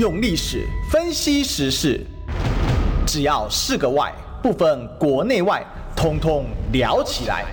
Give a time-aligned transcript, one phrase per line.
[0.00, 2.00] 用历史分析时事，
[3.06, 4.10] 只要是个“外”，
[4.42, 5.62] 不分国内外，
[5.94, 7.44] 通通聊起来。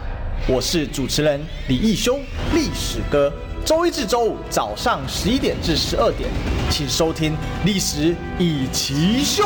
[0.47, 2.18] 我是主持人李义修，
[2.54, 3.29] 历史哥。
[3.65, 6.29] 周一至周五早上十一点至十二点，
[6.70, 7.33] 请收听
[7.65, 9.43] 《历史一起秀》。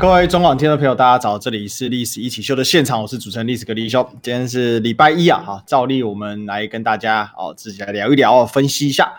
[0.00, 4.04] 各位中广听众朋友，大家早，这里是《历史一起秀》的现场，我是主持人历史哥李义修。
[4.20, 9.12] 今天是礼拜一啊，哈，照例我们来跟大家哦，自己来聊一聊，分析一下。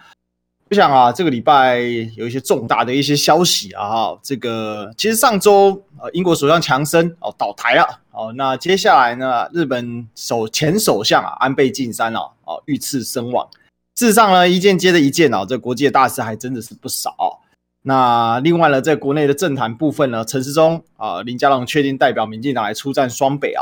[0.70, 1.77] 我想啊，这个礼拜
[2.16, 13.47] 有一些重大的一些消息啊，哈，这个其实上周呃，英国首相强生哦倒台了，哦，那接下来呢，日本首前首相啊安倍晋三哦，哦遇刺身亡。
[13.96, 17.39] 事实上呢，一件接着一件啊，这国际的大事还真的是不少。
[17.83, 23.61] 那另外呢，在国内的政坛部分呢，陈时中啊，林佳龙确定代表民进党来出战双北啊，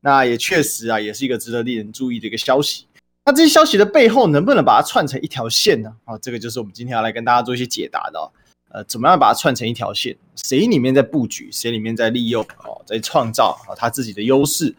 [0.00, 2.86] 那也确实啊，也是一个值得令人注意的一个消息。
[3.24, 5.92] 那这些消息的背后能不能把它串成一条线呢？
[6.04, 8.32] 啊，这个就是我们今天要来跟大家做一些解答的。
[8.72, 10.16] 呃，怎么样把它串成一条线？
[10.36, 11.50] 谁里面在布局？
[11.50, 12.40] 谁里面在利用？
[12.64, 14.72] 哦，在创造啊他自己的优势，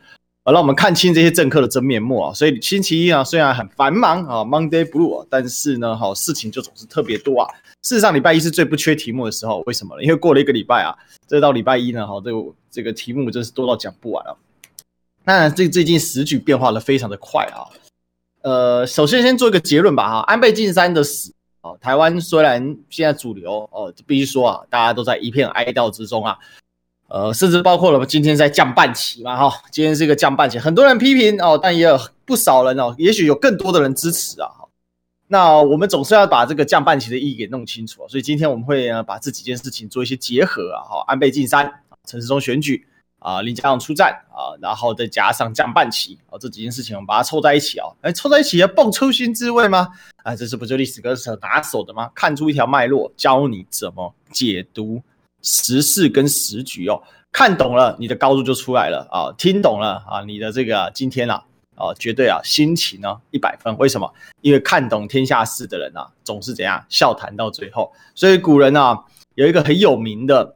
[0.45, 2.34] 好，让我们看清这些政客的真面目啊。
[2.34, 7.53] 所以星期一啊，虽然很繁忙啊，Monday Blue，但是呢，好事情就总是特别多啊。
[7.84, 9.62] 事实上，礼拜一是最不缺题目的时候。
[9.66, 10.03] 为什么呢？
[10.03, 10.95] 因为过了一个礼拜啊，
[11.28, 14.31] 这到礼拜一呢，好，这个这个题目真是多到讲不完啊。
[15.25, 17.67] 那最最近时局变化的非常的快啊。
[18.44, 26.39] 呃，首先先做一个结论吧哈，安倍晋三的死哦，台湾虽然现在主流哦，必须说啊，大家都在一片哀悼之中啊，
[27.08, 34.50] 呃，甚至包括了今天在降半旗嘛哈，今天是一个降半旗，很多人批评哦，但也有不少人哦，也许有更多的人支持啊。
[35.28, 41.72] 那我们总是要把这个降半旗的意义给弄清楚，所以今天我们会把这几件事情做一些结合啊，哈，安倍晋三、
[42.08, 42.88] 陈时中选举。
[43.22, 49.89] 啊，林佳龙出战啊，然后再加上降半旗啊，这几件事情我们把它凑在一起啊，哎，凑在一起要蹦出新滋味吗？
[50.23, 52.09] 啊，这是不就历史哥所拿手的吗？
[52.16, 55.00] 看出一条脉络，教你怎么解读
[55.44, 57.00] 时事跟时局哦，
[57.31, 61.44] 看懂了，你的高度就出来了啊，听懂了啊，你的这个今天啊，
[61.75, 63.78] 啊，绝对啊，心情呢一百分。
[63.78, 64.12] 为什么？
[64.41, 67.94] 因为看懂天下事的人啊，总是怎样笑谈到最后。
[68.16, 69.00] 所以古人啊，
[69.35, 70.56] 有一个很有名的。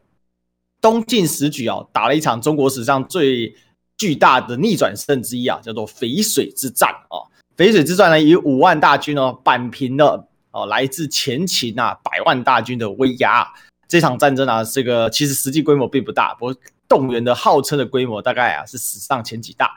[0.86, 3.52] 东晋时举啊，打了一场中国史上最
[3.98, 7.26] 巨大的逆转胜之一啊，叫做淝水之战啊。
[7.58, 13.52] 淝水之战呢，以五万大军哦，扳平了哦，来自前秦啊百万大军的威压。
[13.88, 16.56] 这场战争啊，这个其实实际规模并不大，不过
[16.88, 19.76] 动员的号称的规模大概啊是史上前几大。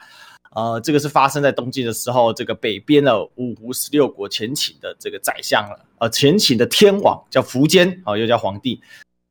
[0.55, 8.79] 呃，这个是发生在东晋的时候，这个北边的五胡十六国前秦的这个宰相了，呃，前秦的天王叫苻坚啊，又叫皇帝。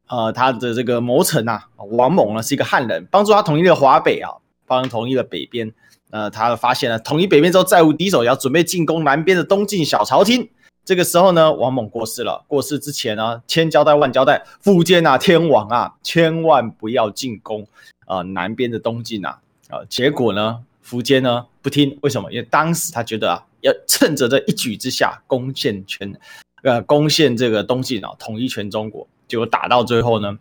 [0.07, 4.31] 呃，他的这个谋臣啊，王猛呢是一个汉人，帮助他统一了华北啊，
[4.65, 5.71] 帮统一了北边。
[6.09, 10.49] 呃，他发现了统一北边之后再无敌手，要准备进攻南边的东晋小朝廷。
[10.85, 12.45] 这个时候呢，王猛过世了。
[12.47, 17.67] 过世之前呢，千交代万交代，苻坚啊，天王啊，千万不要进攻
[18.05, 19.39] 啊、呃、南边的东晋啊。
[19.69, 22.31] 啊、结果呢，苻坚呢不听，为什么？
[22.31, 26.17] 因为当时他觉得啊，要趁着这一举之下攻陷全，
[26.63, 29.05] 呃，攻陷这个东晋啊，统一全中国。
[29.27, 30.37] 结果打到最后呢，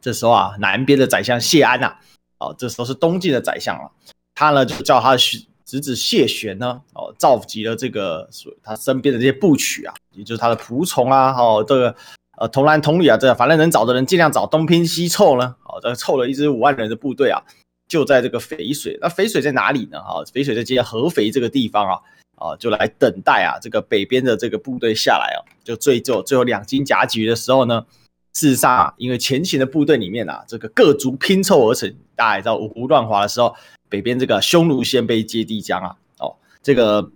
[0.00, 1.98] 这时候啊，南边的宰相谢安呐、啊，
[2.38, 3.90] 哦，这时候是东晋的宰相了，
[4.34, 5.18] 他呢就叫他的
[5.64, 8.28] 侄子谢玄呢，哦，召集了这个
[8.62, 11.96] 他身边的这些部曲啊，也就是他的仆从啊，哦，这个
[12.36, 17.42] 呃童男童女啊，这个、反正能找的人尽量找，东拼西凑呢，哦，这凑了一支五万人的部队啊，
[17.88, 18.98] 就在这个淝水。
[19.00, 19.98] 那淝水在哪里呢？
[20.02, 21.98] 哈、哦，淝水在接合肥这个地方啊。
[22.36, 27.84] 啊，就来等待啊，这个北边的这个部队下来啊，就最后最后两军夹击的时候呢，
[28.32, 33.54] 事实上啊，因为前秦的部队里面啊，这个各族拼凑而成，大家也知道五胡乱华的时候，
[33.88, 37.10] 北边这个匈奴鲜卑接地将啊，哦，这个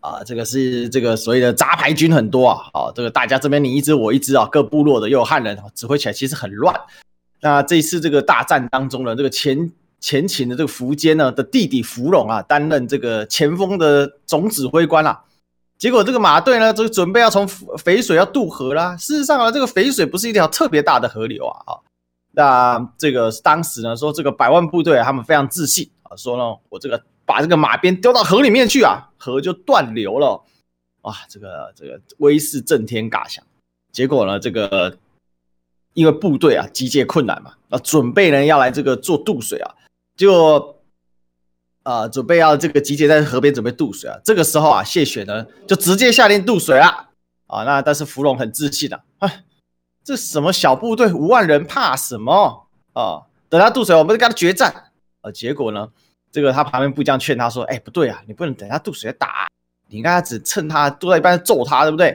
[0.00, 6.78] 啊，这个是这个所谓的杂牌军很多啊，哦，这个大家这边你一支我一支啊，各部落的又有汉人，指挥起来其实很乱。
[7.40, 15.24] 那这一次这个大战当中呢，这个前前秦的这个苻坚呢的弟弟苻融啊，担任这个前锋的总指挥官啊。
[15.76, 18.96] 结果这个马队呢，就准备要从淝水要渡河啦。
[18.96, 21.62] 事实上啊，这个淝水不是一条特别大的河流啊。
[21.66, 21.78] 啊，
[22.32, 30.42] 那这个当时呢，说这个百万部队他们非常自信啊，说呢，我这个把这个马鞭丢到河里面去啊，河就断流了。
[31.02, 33.44] 哇，这个这个威势震天嘎响。
[33.92, 34.96] 结果呢，这个
[35.94, 39.74] 因为部队啊集结困难嘛，啊，准备呢要来这个做渡水啊。
[40.18, 40.82] 就
[41.84, 44.18] 啊、呃，准备要这个集结在河边准备渡水啊。
[44.22, 47.08] 这个时候啊，谢玄呢就直接下令渡水了
[47.46, 47.64] 啊。
[47.64, 49.44] 那但是芙蓉很自信的，哎，
[50.04, 53.22] 这什么小部队五万人怕什么啊？
[53.48, 54.90] 等他渡水，我们就跟他决战
[55.22, 55.30] 啊。
[55.30, 55.88] 结果呢，
[56.30, 59.48] 这个他旁边部将劝他说：“哎，不对啊，你不能等他渡水打，
[59.88, 62.10] 你应该只趁他渡到一半揍他，对不对？”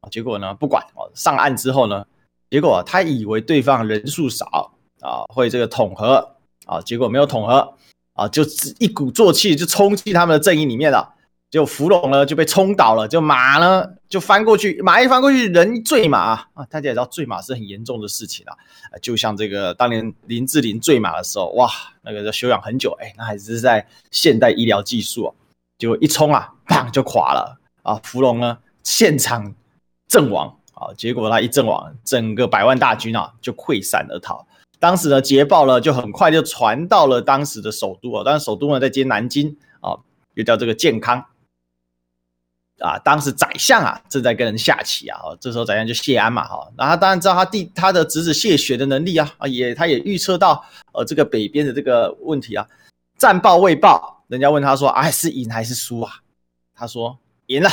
[0.00, 2.06] 啊结果呢，不管哦，上岸之后呢，
[2.48, 6.36] 结果他以为对方人数少啊，会这个统合
[6.70, 7.74] 啊，结果没有统合
[8.14, 8.44] 啊，就
[8.78, 11.14] 一鼓作气就冲进他们的阵营里面了。
[11.50, 16.18] 就芙蓉呢就被冲倒了，就马呢就翻过去，马一翻过去，人坠马
[16.54, 16.64] 啊！
[16.70, 18.54] 大家也知道坠马是很严重的事情啊，
[19.02, 21.68] 就像这个当年林志玲坠马的时候，哇，
[22.02, 25.34] 那个要休养很久，哎，那还是在现代医疗技术啊，
[25.76, 27.98] 结果一冲啊，砰就垮了啊！
[28.04, 29.52] 芙蓉呢现场
[30.06, 34.46] 阵亡啊，结果他一阵亡，整个百万大军啊就溃散而逃。
[34.80, 39.94] 当时呢捷报呢就很快就传到了当时的首都啊，当然首都呢在接南京啊，
[40.34, 41.24] 又叫这个建康。
[42.80, 52.66] 啊，当时宰相啊正在跟人下棋啊，这时候宰相就谢安嘛，哈，那他当然知道他弟他的侄子谢玄的能力啊，啊也他也预测到呃这个北边的这个问题啊，
[53.18, 56.22] 战报未报，人家问他说，哎是赢还是输啊？
[56.74, 57.18] 他说
[57.48, 57.68] 赢了，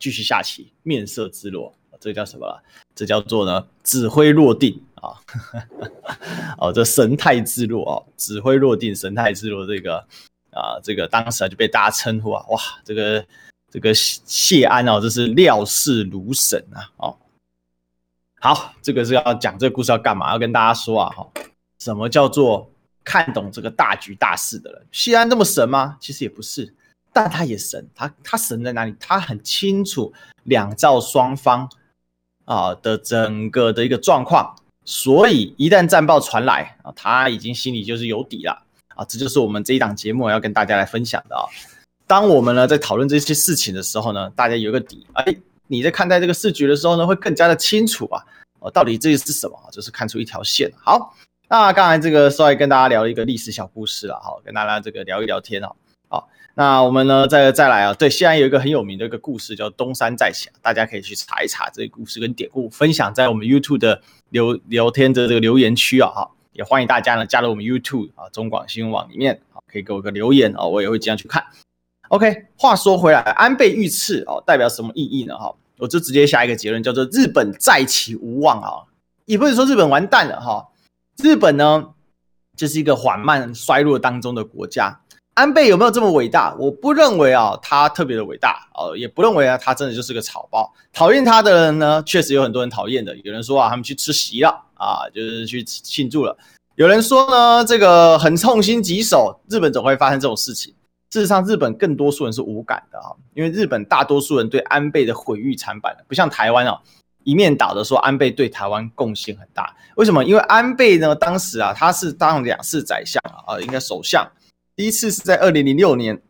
[0.00, 2.60] 继续下棋，面色自若，这叫什么？
[2.96, 5.20] 这叫做呢指挥落定啊，
[6.56, 9.98] 哦这神态自若啊，指挥若定，神态自若，这个
[10.50, 13.22] 啊这个当时啊就被大家称呼啊，哇这个。
[13.74, 16.84] 这个谢安哦，这是料事如神啊！
[16.98, 17.16] 哦，
[18.38, 20.30] 好，这个是要讲这个故事要干嘛？
[20.32, 21.26] 要跟大家说啊，哈，
[21.78, 22.70] 什么叫做
[23.02, 24.86] 看懂这个大局大势的人？
[24.92, 25.96] 谢安那么神吗？
[25.98, 26.74] 其实也不是，
[27.14, 27.88] 但他也神。
[27.94, 28.94] 他他神在哪里？
[29.00, 30.12] 他很清楚
[30.42, 31.66] 两赵双方
[32.44, 34.54] 啊的整个的一个状况，
[34.84, 38.62] 所以一旦战报传来啊，他已经心里就是有底了
[38.96, 39.04] 啊。
[39.04, 41.46] 这就是我们这一档节目要跟大家来分享的啊。
[42.06, 45.34] 当我们呢在讨论这些事情的时候呢，大家有个底，哎，
[45.66, 48.22] 你在看待这个事局的时候呢，会更加的清楚啊，
[48.58, 49.56] 哦，到底这是什么？
[49.70, 50.70] 就是看出一条线。
[50.76, 51.16] 好，
[51.48, 55.70] 那刚才这个稍微跟大家聊一个历史小故事了，好，跟大家这个聊一聊天啊。
[56.08, 71.42] 好，那我们呢再再来啊，对，现在有一个很有名的一个故事叫东山再起，大家可以去查一查这个故事跟典故，分享在我们 YouTube 的留聊天的这个留言区啊，哈，也欢迎大家呢加入我们 YouTube 啊中广新闻网里面，啊，可以给我个留言啊，我也会经常去看。
[72.08, 75.34] OK，话说回来，安倍遇刺哦，代表什么意义呢？
[75.38, 78.84] 哈，我就直接下一个结论，叫做日本再起无望啊，
[79.24, 80.68] 也不是说日本完蛋了哈，
[81.22, 81.94] 日本呢
[82.54, 85.00] 就是一个缓慢衰落当中的国家。
[85.34, 86.54] 安倍有没有这么伟大？
[86.58, 90.70] 我不认为啊，他特别的伟大哦，也不认为啊，他真的就是个草包。
[90.92, 93.16] 讨厌他的人呢，确实有很多人讨厌的。
[93.18, 96.36] 有人说啊，他们去吃席了啊，就是去庆祝了。
[96.74, 100.74] 有人说呢，这个很痛心疾首，日本总会发生这种事情。
[101.10, 106.78] 事实上，日本更多数人是无感的啊，因为日本大多数人对安倍的毁誉参半，不像台湾啊，
[107.24, 109.74] 一面倒的说安倍对台湾贡献很大。
[109.96, 110.24] 为什么？
[110.24, 114.26] 因为安倍呢，当时啊，他是当两次宰相啊，应该首相，
[114.74, 116.22] 第一次是在二零零六年，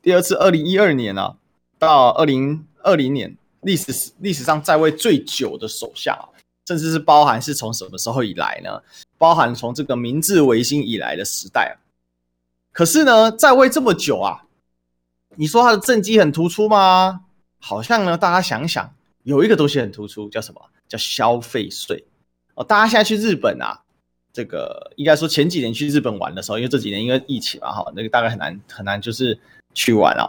[0.00, 1.36] 第二次二零一二年啊，
[1.78, 6.28] 到二零二零年，历史历史上在位最久的首相啊，
[6.66, 8.80] 甚至是包含是从什么时候以来呢？
[9.18, 11.78] 包含从这个明治维新以来的时代。
[12.72, 14.44] 可是呢，在位这么久啊，
[15.36, 17.22] 你说他的政绩很突出吗？
[17.58, 20.60] 好像呢，大家想想，有一个东西很突出，叫什么？
[20.86, 22.04] 叫消费税
[22.54, 22.62] 哦。
[22.62, 23.83] 大家现在去日本啊，
[24.34, 29.38] 这个应该说前几年去日本玩的时候，因为这几年因为疫情嘛，哈，那个大概很难很难就是
[29.72, 30.26] 去玩啊。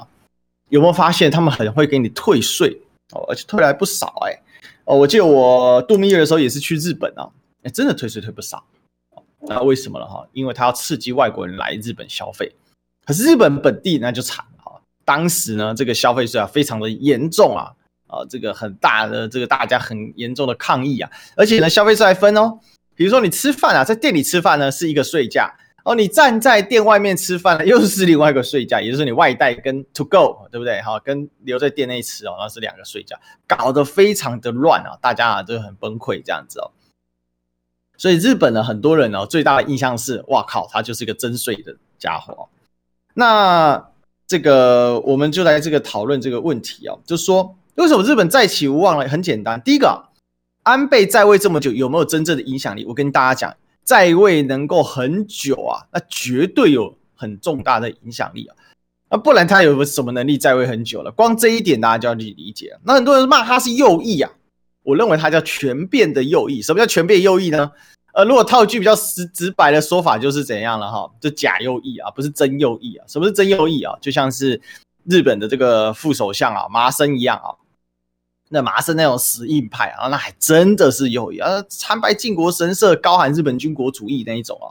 [0.69, 2.79] 有没有发现他们很会给你退税
[3.13, 4.41] 哦，而且退来不少哎、
[4.85, 7.27] 哦，我记得我度蜜月的时候也是去日本啊，
[7.63, 8.63] 哎，真的退税退不少。
[9.47, 10.27] 那为什么了哈？
[10.33, 12.51] 因为他要刺激外国人来日本消费，
[13.05, 14.81] 可是日本本地那就惨了哈。
[15.03, 17.73] 当时呢，这个消费税啊非常的严重啊，
[18.07, 22.59] 啊，这个很大的这个大家很严重的抗议啊，而且呢，消费税还分哦。
[22.95, 30.81] 比如说你吃饭啊，在店里吃饭呢是一个税价哦，你站在店外面吃饭呢又是另外一个税价，也就是你外带跟 to go 对不对？
[30.81, 36.71] 哈，跟留在店内吃哦，那是两个税价，搞得非常的乱啊，大家啊都很崩溃这样子哦。
[37.97, 42.49] 所以日本呢，很多人呢，最大的印象是，哇靠，他就是个征税的家伙。
[43.13, 43.89] 那
[44.27, 49.07] 这个我们就来这个讨论这个问题啊，就是说，为什么日本再起无望了？
[49.07, 50.09] 很简单，第一个，
[50.65, 52.83] 安倍在位这么久，有没有真正的影响力？
[52.85, 58.55] 我跟大家讲，在位能够很久啊，那绝对有很重大的影响力啊。
[59.11, 61.11] 那不然他有什么能力在位很久了？
[61.11, 62.75] 光这一点大家就要去理解。
[62.83, 64.31] 那很多人骂他是右翼啊。
[64.81, 66.63] 我认为他叫权变的右翼。
[66.63, 67.71] 什么叫权变右翼呢？
[68.13, 71.07] 呃，如果套句比较直直白的说法，就是怎样了哈？
[71.21, 73.05] 就假右翼啊，不是真右翼啊。
[73.07, 73.95] 什么是真右翼啊？
[74.01, 74.59] 就像是
[75.03, 77.53] 日本的这个副首相啊，麻生一样啊。
[78.49, 84.69] 那麻生那种死硬派啊，那还真的是右翼啊，参拜靖国神社，高喊日本军国主义那一种啊。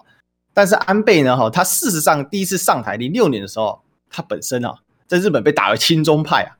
[0.52, 4.74] 但是安倍呢，哈，他事实上第一次上台零六年的时候，他本身啊，
[5.06, 6.56] 在日本被打为亲中派啊。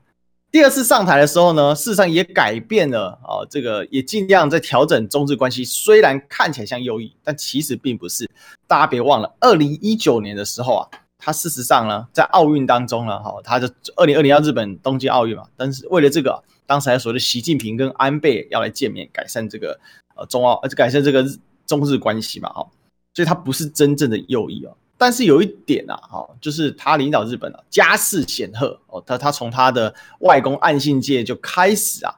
[0.51, 5.65] 第二次上台的时候呢，事实上也改变了啊、这个也尽量在调整中日关系。
[5.65, 8.29] 虽然看起来像右翼，但其实并不是。
[8.67, 19.79] 大家别忘了，二零一九年的时候啊，他事实上呢，在奥运当中呢，哈、他就二零二零要日本东京奥运嘛，但是为了这个，当时还说的习近平跟安倍要来见面，改善这个
[20.15, 21.25] 呃中澳，呃改善这个
[21.65, 22.67] 中日关系嘛，哈、哦，
[23.13, 24.75] 所以他不是真正的右翼哦。
[24.97, 32.15] 但是有一点啊，哈，就是他领导日本啊，家世显赫哦，他他从他的外公岸信介就开始啊，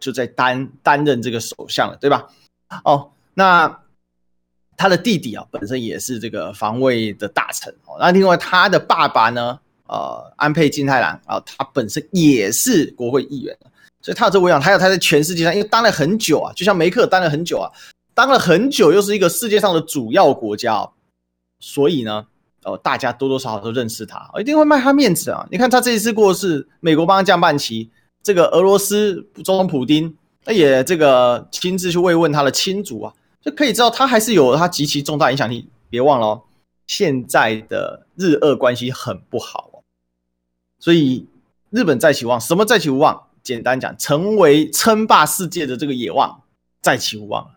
[0.00, 2.28] 就在担担任这个首相了，对吧？
[2.82, 3.80] 哦，那
[4.76, 7.96] 他的弟弟啊，本身也是这个防卫的大臣哦。
[8.00, 13.56] 那另外他的爸爸呢，呃，安倍晋太郎啊，他本身也是国会议员，
[14.02, 17.70] 所以他有这个威望，还有他在全世界上，因为当了很久啊，就像梅克当了很久啊，
[18.14, 20.88] 当了很久，又是一个世界上的主要国家。
[21.58, 22.26] 所以呢，
[22.64, 25.48] 哦，大家多多少少都认识他，一定会卖他面子啊！
[25.50, 27.90] 你看他这一次过世，美国帮他降半旗，
[28.22, 30.14] 这个俄罗斯总统普丁，
[30.44, 35.66] 那也这个亲自去慰问他的亲族啊，就可以知道他还是有他极其重大影响力。
[35.88, 36.42] 别忘了哦，
[36.86, 39.75] 现在的日俄关系很不好，
[40.78, 41.26] 所以
[41.70, 42.40] 日本再起无望。
[42.40, 43.26] 什么再起无望？
[43.42, 46.42] 简单讲，成为称霸世界的这个野望
[46.82, 47.50] 再起无望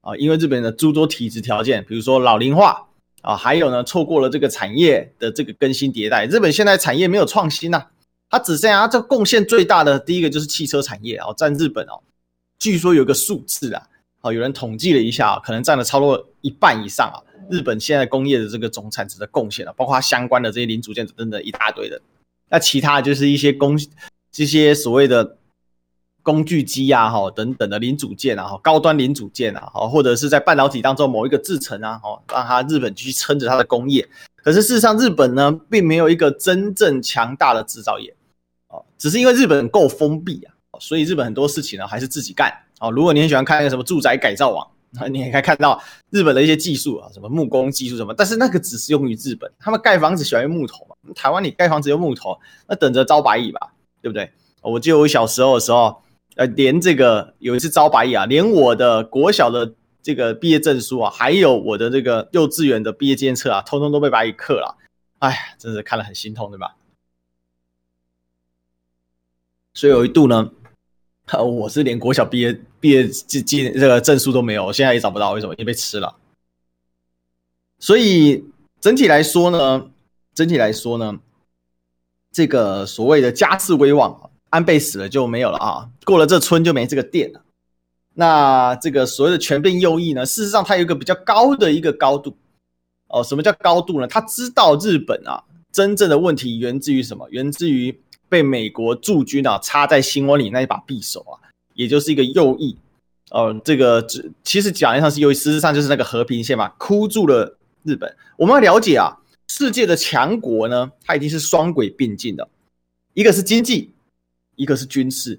[0.00, 0.16] 啊！
[0.16, 2.82] 因为日本的诸多体质条件，比如说老龄化。
[3.22, 6.26] 啊，还有呢，错过了这个产业的这个更新迭代。
[6.26, 7.90] 日本现在产业没有创新呐、啊，
[8.30, 11.98] 它只剩下这贡献最大的第一个就是汽车产业啊，占日本哦，
[12.56, 13.82] 据说有个数字啊，
[14.20, 17.18] 好，有人统计了一下，可能占了超过一半以上啊。
[17.50, 22.00] 日本现在工业的这个总产值的贡献啊，包括它相关的这些零组件等等一大堆的，
[22.48, 23.78] 那其他就是一些工
[24.30, 25.36] 这些所谓的。
[26.26, 34.04] 工具机啊，哈等等的零组件啊，哈高端零组件啊，哈或者是在半导体当中某一个制程啊，哈让它日本继续撑着它的工业。
[34.42, 38.12] 可是事实上，日本呢并没有一个真正强大的制造业，
[38.66, 40.50] 哦，只是因为日本够封闭啊，
[40.80, 42.52] 所以日本很多事情呢还是自己干。
[42.80, 44.66] 哦，如果你很喜欢看那个什么住宅改造网，
[45.08, 50.95] 你也可以看到日本的一些技术啊，什么木工技术什么，但是那个只适用于日本，他们盖房子喜欢用木头嘛。
[51.14, 53.72] 台湾你盖房子用木头，那等着招白蚁吧，
[54.02, 54.30] 对不对？
[54.62, 56.02] 我记得我小时候的时候。
[56.38, 59.72] 呃，连这个有一次招白蚁啊，连我的国小的
[60.02, 64.76] 这个毕业证书啊，还有我的这个幼稚园的毕业纪念册啊，通通都被白蚁克了。
[65.20, 66.76] 哎，真是看了很心痛，对吧？
[69.72, 70.50] 所以有一度呢，
[71.42, 75.54] 我是连国小毕业毕业纪纪这个证书都没有，我现在也找不到，为什么？
[75.54, 76.16] 因为被吃了。
[77.78, 78.44] 所以
[78.78, 79.88] 整体来说呢，
[80.36, 81.18] 整体来说呢，
[82.30, 84.30] 这个所谓的家世威望。
[84.48, 87.42] 安倍死了就没有了啊，过了这村就没这个店了。
[88.14, 92.34] 那这个所谓的全面右翼呢，事实上它有一个比较高的一个高度
[93.08, 93.22] 哦。
[93.24, 94.06] 什么叫高度呢？
[94.06, 97.28] 他知道日本啊，真正的问题源自于什么？
[97.30, 101.34] 源自于被美国驻军啊插在心窝里那一把匕首啊，
[101.74, 102.78] 也就是一个右翼。
[103.32, 108.16] 哦，这个只其实讲上是右翼，事实上就是那个和平线嘛，箍住了日本。
[108.36, 112.48] 我们要了解啊，世界的强国呢，它一定是双轨并进的，
[113.14, 113.92] 一个是经济。
[114.58, 115.38] 一个是军事，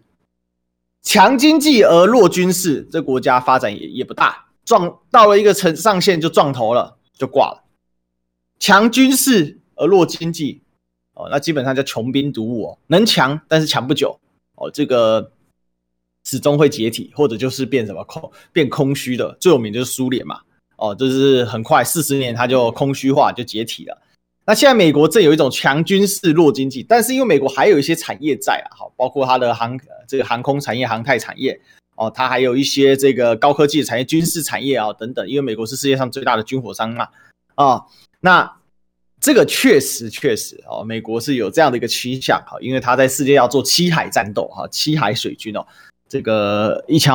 [1.02, 7.64] 强经济而弱军事，这国家发展也也不大，撞到了一个层上限就撞头了，就挂了。
[8.60, 10.62] 强军事而弱经济，
[11.16, 14.20] 哦，那基本上叫穷兵黩武哦，能强但是强不久。
[14.54, 15.32] 哦，这个
[16.24, 20.42] 始终会解体，或者就是变什么空变空虚的，最有名就是苏联嘛，
[20.78, 24.02] 哦，就是很快四十年它就空虚化就解体了。
[24.46, 31.60] 那现在美国正有一种强军事弱经济，但是因为美国还有一些产业在啊，好，包括它的航这个航空产业、航太产业
[31.98, 35.28] 哦，它还有一些这个高科技的产业、军事产业啊等等。
[35.28, 37.10] 因为美国是世界上最大的军火商嘛，
[37.56, 37.84] 啊，
[38.22, 38.50] 那
[39.20, 45.66] 这个确实确实哦，美国是有这样的一个趋向哈，因为它在世界要做七海战斗哈，七海水军哦，
[46.08, 47.12] 这个以前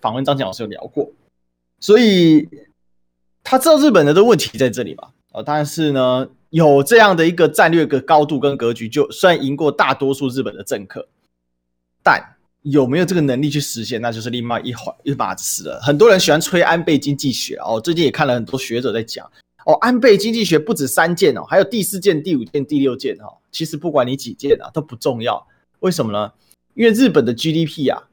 [0.00, 1.10] 访问张强老师有聊过，
[1.80, 2.48] 所以
[3.48, 6.28] 他知道日本的的问题在这里嘛，啊，但是呢。
[6.50, 11.06] 有这样的一个战略的高度跟格局，就算赢过大多数日本的政客，
[12.02, 12.18] 但
[12.62, 15.78] 有没有这个能力去实现，那就是另外一回一码子事了。
[15.82, 19.30] 很多人喜欢吹安倍经济学哦，最近也看了很多学者在讲
[19.66, 23.28] 哦，安倍经济学不止三件哦，还有第四件、第五件、第六件哦。
[23.52, 25.46] 其实不管你几件啊，都不重要。
[25.80, 26.32] 为什么呢？
[26.72, 28.08] 因为日本的 GDP 啊，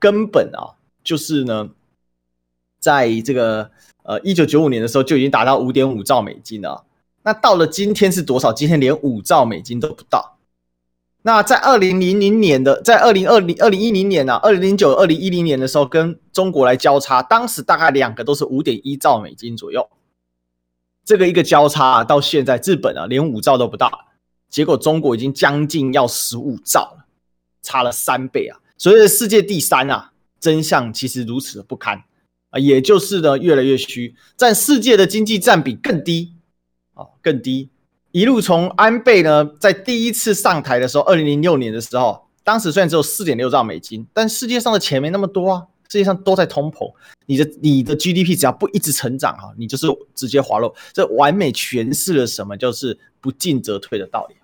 [0.00, 0.74] 根本啊，
[1.04, 1.70] 就是呢，
[2.86, 3.68] 在这个
[4.04, 6.84] 呃一九九五年的时候就已经达到五点五兆美金了。
[7.24, 8.52] 那到了今天是多少？
[8.52, 10.38] 今天连五兆美金都不到。
[11.22, 19.88] 那在二零零零年的，在二零二零二零一零年呢、啊，二零零九、二零一零年的时候，跟中国来交叉，当时大概两个都是五点一兆美金左右。
[21.04, 23.90] 这个一个交叉啊，到现在日本啊连五兆都不到，
[24.48, 27.06] 结果中国已经将近要十五兆了。
[27.62, 28.54] 差了三倍啊！
[28.78, 32.00] 所谓的世界第三啊，真相其实如此的不堪
[32.58, 36.34] 也就是呢越来越虚，占世界的经济占比更低
[36.94, 37.70] 啊，更低。
[38.12, 46.90] 一路从安倍呢，在第一次上台的时候，二零零六年的时候，当时虽然只有四点六兆美金，但世界上的钱没那么多啊，世界上都在通膨，
[47.26, 54.36] 你的你的 GDP 只要不一直成长哈，你就是直接滑落，这完美诠释了什么就是不进则退的道理。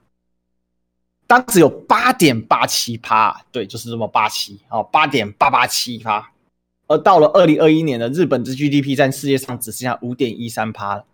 [1.26, 6.31] 当时有八点八七趴，对，就是这么八七啊，八点八八七趴，
[6.92, 11.06] 而到了二零二一年呢，日本的 GDP 在世界上只剩下五点一三趴了。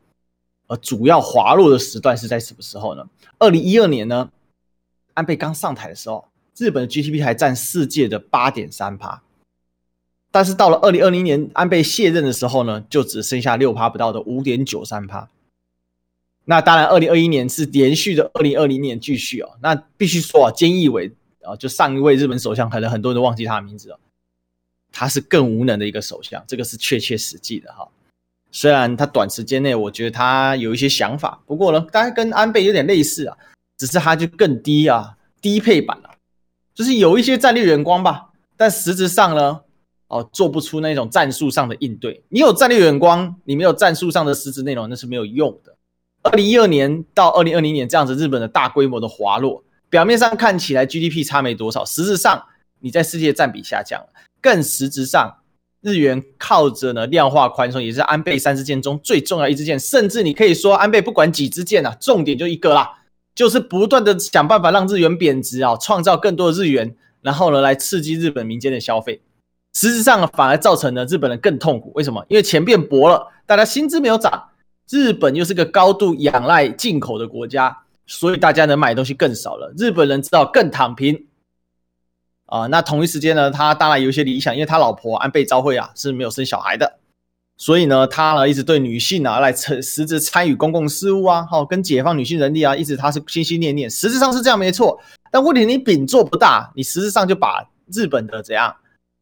[0.66, 3.08] 而主要滑落的时段是在什么时候呢？
[3.38, 4.30] 二零一二年呢，
[5.14, 9.22] 安倍刚上台的时候，日本的 GDP 还占世界的八点三趴，
[10.30, 15.30] 但是到了二零二零年安倍卸任的时候呢，就只剩下六趴不到的五点九三趴。
[16.44, 19.50] 那当然，二零二一年是连续的二零二零年继续哦。
[19.62, 24.00] 那必须说啊，菅义伟啊，就上一位日本首相，可能很多人都忘记他的名字了，
[24.98, 27.86] 他是更无能的一个首相，这个是确切实际的哈。
[28.50, 33.38] 虽然他短时间内，我觉得他有一些想法，不过呢，大概跟安倍有点类似啊，
[33.76, 36.10] 只是他就更低啊，低配版啊，
[36.74, 39.60] 就是有一些战略眼光吧，但实质上呢，
[40.08, 42.20] 哦，做不出那种战术上的应对。
[42.30, 45.76] 你有战略眼光，你没有战术上的实质内容，那是没有用的。
[46.22, 52.44] 二零一二年到二零二零年这样子，日本的大规模的滑落，表面上看起来 GDP 差没多少，实质上
[52.80, 54.08] 你在世界占比下降了，
[54.40, 55.34] 更实质上。
[55.80, 62.98] 日元靠着呢量化宽松，也是安倍三支箭中最重要一支箭，甚至你可以说安倍不管几支箭啊，重点就一个啦，
[63.32, 69.22] 就是不断的想办法让日元贬值啊，创造更多的日元，然后呢来刺激日本民间的消费。
[69.72, 72.26] 实质上反而造成了日本人更痛苦，为什么？
[72.28, 74.48] 因为钱变薄了，大家薪资没有涨，
[74.90, 81.26] 日本又是个高度仰赖进口的国家，所以大家能买东西更少了，日本人只好更躺平。
[82.48, 86.98] 啊、那同一时间呢，他当然有一些理想，因为他老婆安倍昭惠啊是没有生小孩的，
[87.58, 94.98] 所以呢，他呢一直对女性啊来实实质参与公共事务啊，好、哦、跟解放女性人力啊，一直他是心心念念，实质上是这样没错。
[95.30, 98.74] 但问题你饼做不大，你实质上就把日本的怎样，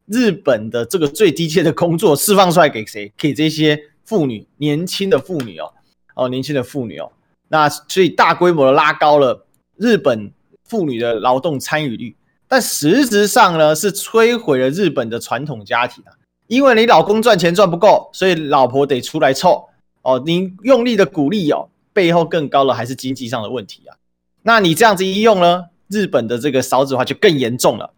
[0.05, 3.11] 日本的这个最低阶的工作释放出来给谁？
[3.17, 5.73] 给这些妇女，年轻的妇女哦，
[6.15, 7.11] 哦，年轻的妇女哦，
[7.49, 10.31] 那所以大规模的拉高了日本
[10.63, 12.15] 妇女的劳动参与率。
[12.47, 16.13] 但实质上呢，是摧毁了日本的传统家庭啊！
[16.47, 19.67] 因为你老公赚钱赚不够，所以老婆得出来凑
[20.01, 20.23] 哦。
[20.25, 23.97] 你用力的鼓励哦，背后更高的还是经济上的问题啊。
[24.43, 27.93] 那你这样子一用呢，日本的这个少子化就更严重了。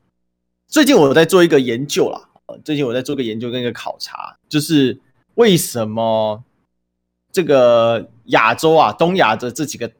[0.68, 2.30] 最近我在做一个研究啦，
[2.66, 5.00] 最近我在做个研究跟一个考察，就是
[5.36, 6.44] 为什么
[7.32, 9.92] 这个亚洲啊，东亚的这几个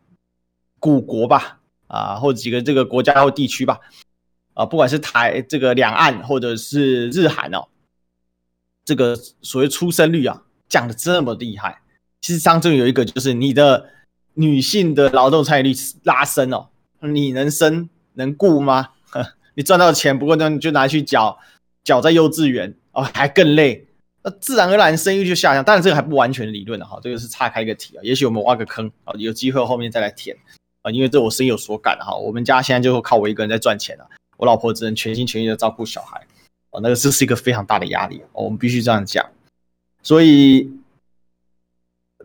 [0.80, 3.80] 古国吧，啊，或者几个这个国家或地区吧。
[4.60, 7.66] 啊，不管是台这个两岸或者是日韩哦，
[8.84, 11.80] 这个所谓出生率啊降得这么厉害，
[12.20, 13.88] 其实当中有一个就是你的
[14.34, 16.68] 女性的劳动参与率拉升哦，
[17.00, 18.90] 你能生能顾吗？
[19.56, 21.40] 你赚到钱不过那你就拿去缴
[21.86, 23.88] 缴在幼稚园哦，还更累，
[24.24, 25.64] 那自然而然生育就下降。
[25.64, 30.36] 当然这个还不完全理论的哈，这个是岔开一个题啊，也许我们挖个坑啊，有机会后面再来填
[30.82, 34.06] 啊，因为这我深有所感哈，我们家现在就靠我一个人在赚钱了。
[34.40, 36.26] 我老婆只能全心全意的照顾小孩，
[36.72, 39.26] 哦，那个这是一个非常大的压力，我们必须这样讲。
[40.02, 40.72] 所以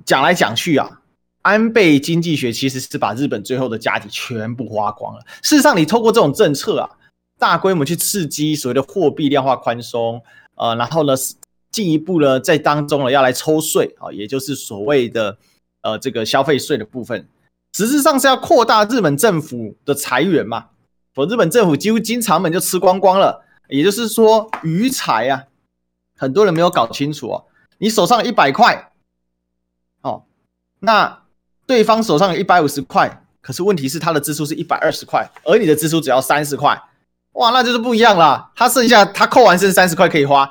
[0.04, 1.00] 讲来讲去啊，
[1.42, 5.20] 安倍经济学其实是把日本最后的家底全部花光了。
[5.42, 6.88] 事实上，你透过这种政策啊，
[7.36, 10.22] 大规模去刺激所谓的货币量化宽松，
[10.54, 11.14] 呃，然后呢，
[11.72, 15.36] 进一步呢，在当中呢要来抽税啊，也就是所谓的
[15.82, 17.26] 呃这个消费税的部分，
[17.72, 20.66] 实质上是要扩大日本政府的财源嘛。
[21.16, 25.44] 我日本政府几乎经常本就吃光光了，也就是说余财啊，
[26.16, 27.44] 很多人没有搞清楚哦。
[27.78, 28.92] 你手上一百块，
[30.02, 30.24] 哦，
[30.80, 31.22] 那
[31.66, 36.80] 对方手上有一百五十块，可是问题是他的支出是一百二十块，而你的支出只要三十块，
[37.32, 38.50] 哇，那就是不一样了。
[38.56, 40.50] 他剩下他扣完剩三十块可以花，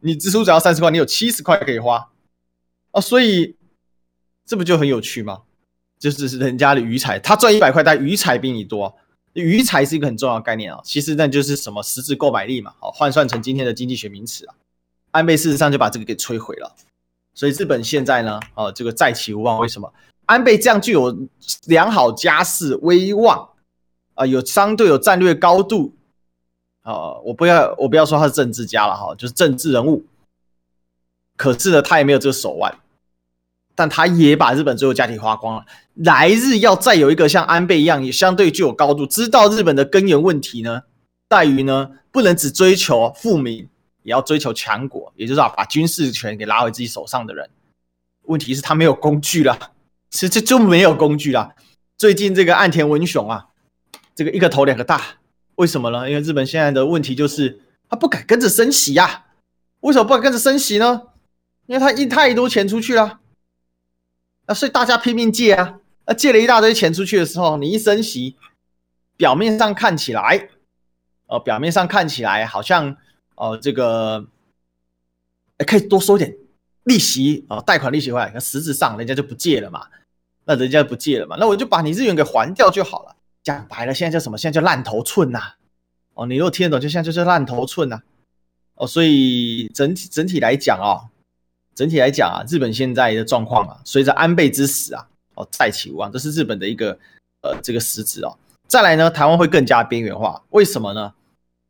[0.00, 2.08] 你支出只要三十块，你有七十块可以花，
[2.92, 3.56] 哦，所以
[4.46, 5.42] 这不就很有趣吗？
[5.98, 8.96] 就是人家的余财，他赚一百块，但余财比你多。
[9.34, 14.54] 余财是一个很重要的概念啊，其实那就是什么实质购买力嘛，好，换算成今天的经济学名词啊，
[15.10, 16.74] 安倍事实上就把这个给摧毁了，
[17.34, 19.92] 所以日本现在呢，哦，这个债期无望，为什么？
[20.26, 21.28] 安倍这样具有
[21.66, 23.50] 良好家世威望
[24.14, 25.94] 啊，有相对有战略高度
[26.82, 30.04] 啊，我不要我不要说他是政治家了哈，就是政治人物，
[31.36, 32.78] 可是呢，他也没有这个手腕。
[33.76, 35.66] 但他也把日本最后家底花光了。
[35.94, 40.82] 来日要再有一个像安倍一样也相对具有高度，知道日本的根源问题呢，
[41.28, 43.68] 在于呢，不能只追求富民，
[44.02, 47.48] 也要追求强国，也就是啊，把军事权给拉回自己手上的人。
[48.22, 49.72] 问题是，他没有工具了，
[50.10, 51.54] 其实这就没有工具了。
[51.96, 53.46] 最近这个岸田文雄啊，
[54.14, 55.00] 这个一个头两个大，
[55.56, 56.10] 为什么呢？
[56.10, 59.24] 因为日本现在的问题就是，他不敢跟着升息呀、啊。
[59.80, 61.02] 为什么不敢跟着升息呢？
[61.66, 63.20] 因为他印太多钱出去了，
[64.46, 68.36] 啊，所以大家拼命借啊，那借了一大堆钱出去的时候，你一升息，
[69.16, 70.48] 表面上看起来，
[71.26, 72.96] 呃，表面上看起来好像，
[73.36, 74.26] 呃，这个，
[75.66, 76.36] 可以多收点
[76.84, 79.86] 利息啊，贷款利息回来，可实质上人家就不借了嘛，
[80.44, 83.16] 那人家不借了嘛，那我就把你日元给还掉就好了。
[83.42, 84.38] 讲白了，现在叫什么？
[84.38, 85.54] 现在叫烂头寸呐，
[86.14, 88.02] 哦，你如果听得懂，就现在就是烂头寸呐。
[88.76, 91.08] 哦，所以整体整体来讲啊、哦，
[91.74, 96.98] 整体来讲啊，日本现在的状况啊，随着安倍之死啊，哦再起无望，这是日本的一个
[97.42, 98.36] 呃这个实质哦。
[98.66, 101.12] 再来呢，台湾会更加边缘化，为什么呢？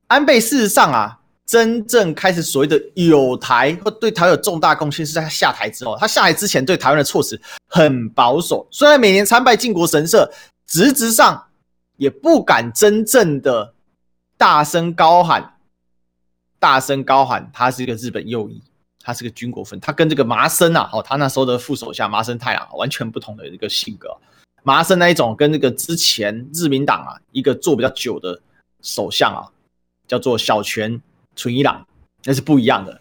[0.06, 5.96] 安倍事实上啊，真正开始所谓的友台或对台有重大贡献，是在他下台之后。
[5.98, 10.30] 他下台之前对台湾的措辞很保守，虽然每年参拜靖国神社，
[10.68, 11.46] 实质上
[11.96, 13.74] 也不敢真正的
[14.36, 15.54] 大声高喊。
[16.58, 18.62] 大声高喊，他是一个日本右翼，
[19.04, 24.08] 他是个军国分，他跟这个麻生啊，哦，他那时候的副首相麻生太郎完全不同的一个性格。
[24.62, 28.40] 麻生那一种跟那个之前自民党啊一个做比较久的
[28.80, 29.44] 首相啊，
[30.08, 30.98] 叫做小泉
[31.36, 31.86] 纯一郎，
[32.24, 32.98] 那是不一样的。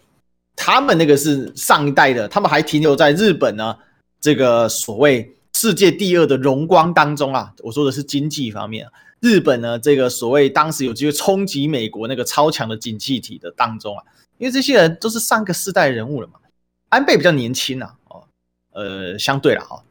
[0.54, 3.74] 他们那个是上一代的，他们还停留在日本呢
[4.20, 7.54] 这个所谓世界第二的荣光当中啊。
[7.60, 8.86] 我说的是经济方面。
[9.20, 14.04] 日本呢，这个所谓当时有机会冲击美国那个超强的经济体的当中啊，
[14.38, 16.40] 因为这些人都是上个世代人物了嘛。
[16.88, 18.24] 安倍比较年轻啊，哦，
[18.72, 19.82] 呃，相对了哈，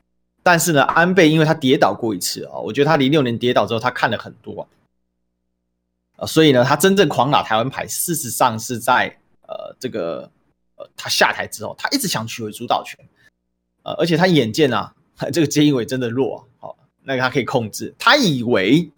[0.42, 4.68] 但是呢，安倍因为他跌倒过一次啊，我觉得他零六年跌倒之后，他看了很多
[6.18, 9.08] 啊，所以呢，他真正狂打台湾牌，事实上是在
[9.48, 10.30] 呃这个
[10.76, 12.98] 呃他下台之后，他一直想取回主导权，
[13.84, 14.94] 呃，而且他眼见啊，
[15.34, 18.90] 这个菅义伟真的弱，好，那个他可以控制，他以为。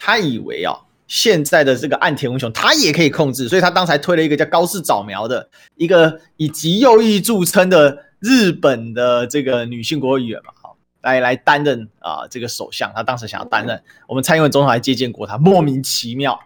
[0.00, 12.92] 他以为啊、现在的这个岸田文雄他也可以控制，所以他当才推了一个叫高市早苗的一个以极右翼著称的日本的这个女性国会议员嘛，好，来来担任啊这个首相。
[12.94, 16.38] 他当时想要担任，我们蔡英文总统还接见过他，莫名其妙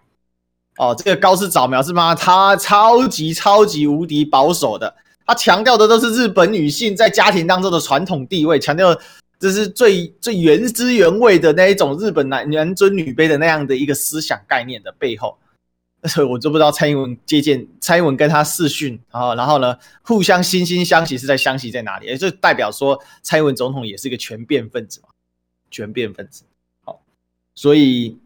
[0.79, 0.95] 哦。
[0.97, 2.15] 这个高市早苗是吗？
[2.15, 4.95] 他超级超级无敌保守的，
[5.27, 8.97] 他强调的都是日本女性在家庭当中的传统地位，强调。
[9.43, 15.37] 这是最最原汁原味的那一种日本男男尊女卑的那样的一个思想概念的背后，
[16.07, 22.07] 所以我就不知道蔡英文接见蔡英文跟他视讯啊，然后呢互相惺惺相惜是在相惜在哪里？
[22.07, 25.09] 也就代表说蔡英文总统也是一个权变分子嘛，
[25.73, 26.45] 权变分子。
[26.85, 27.03] 好，
[27.57, 28.17] 所以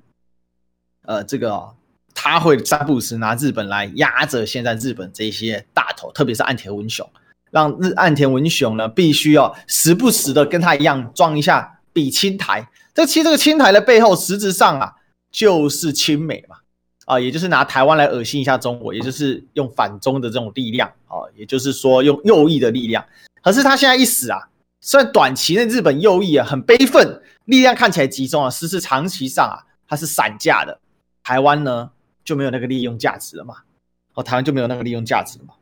[1.06, 1.74] 呃这个、
[2.14, 7.10] 他会三不时拿日本来压着现在日本这些大头，特别是岸田文雄。
[7.56, 12.68] 让日岸田文雄呢，必须要时不时的跟他一样装一下比青台。
[12.92, 14.92] 这其实这个青台的背后，实质上啊，
[15.30, 16.56] 就是亲美嘛，
[17.06, 23.02] 啊，也就是拿台湾来恶心一下中国，也就是用反中的这种力量啊，也就是说用右翼的力量。
[23.42, 24.38] 可是他现在一死啊，
[24.82, 30.78] 虽然短期内日本右翼啊很悲愤，力量看起来集中啊，实质长期上啊，它是散架的。
[31.24, 31.88] 台湾呢
[32.22, 33.54] 就没有那个利用价值了嘛，
[34.12, 35.54] 哦，台湾就没有那个利用价值了嘛。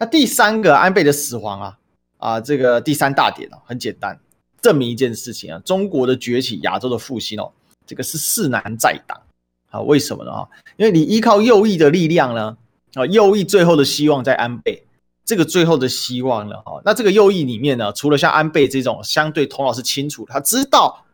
[0.00, 1.78] 那第三个安倍的死亡啊
[2.16, 4.18] 啊，这个第三大点啊，很简单，
[4.62, 7.52] 证明一件事情啊，中国的崛起，亚洲的复兴哦，
[7.86, 9.20] 这个是势难再挡
[9.68, 9.78] 啊。
[9.82, 10.32] 为什么呢？
[10.32, 12.56] 啊，因为你依靠右翼的力量呢，
[12.94, 14.82] 啊，右翼最后的希望在安倍，
[15.26, 21.04] 这个最后的希望呢，啊，那这个右翼里面呢，除了像安倍这种相对头脑是清楚，他知道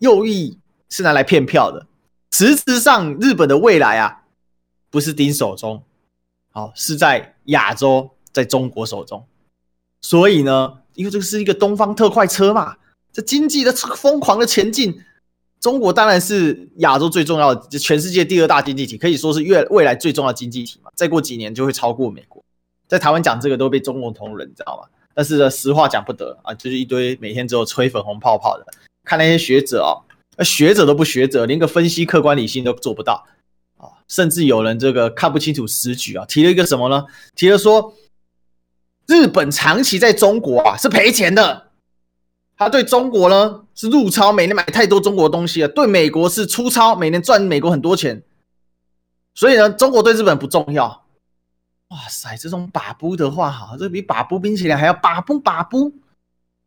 [0.00, 1.86] 右翼是拿来骗票的，
[2.32, 4.24] 实质上日本的未来啊，
[4.90, 5.80] 不是盯手中。
[6.50, 9.24] 好，是在亚洲，在中国手中，
[10.00, 12.76] 所以呢，因为这是一个东方特快车嘛，
[13.12, 15.02] 这经济的疯狂的前进，
[15.60, 20.90] 中国当然是亚洲最重要的，全世界第二大经济体，可以说是越未来最重要的经济体嘛。
[20.94, 22.42] 再过几年就会超过美国，
[22.88, 24.88] 在台湾讲这个都被中共同人，你知道吗？
[25.14, 28.66] 但是呢，实话讲不得啊，就是一堆每天只有吹粉红泡泡的，
[29.04, 29.92] 看那些学者啊，
[30.42, 33.26] 学者都不学者，连个分析客观理性都做不到。
[34.12, 37.06] 甚至有人这个看不清楚时局啊，提了一个什么呢？
[37.34, 37.94] 提了说，
[39.06, 41.70] 日本长期在中国啊是赔钱的，
[42.58, 48.22] 他对中国呢是入超，每年买太多中国东西了；对美国是出超，每年赚美国很多钱。
[49.34, 51.06] 所以呢，中国对日本不重要。
[51.88, 55.90] 哇塞，这种把不的话，哈，这比把不冰淇淋还要把不把不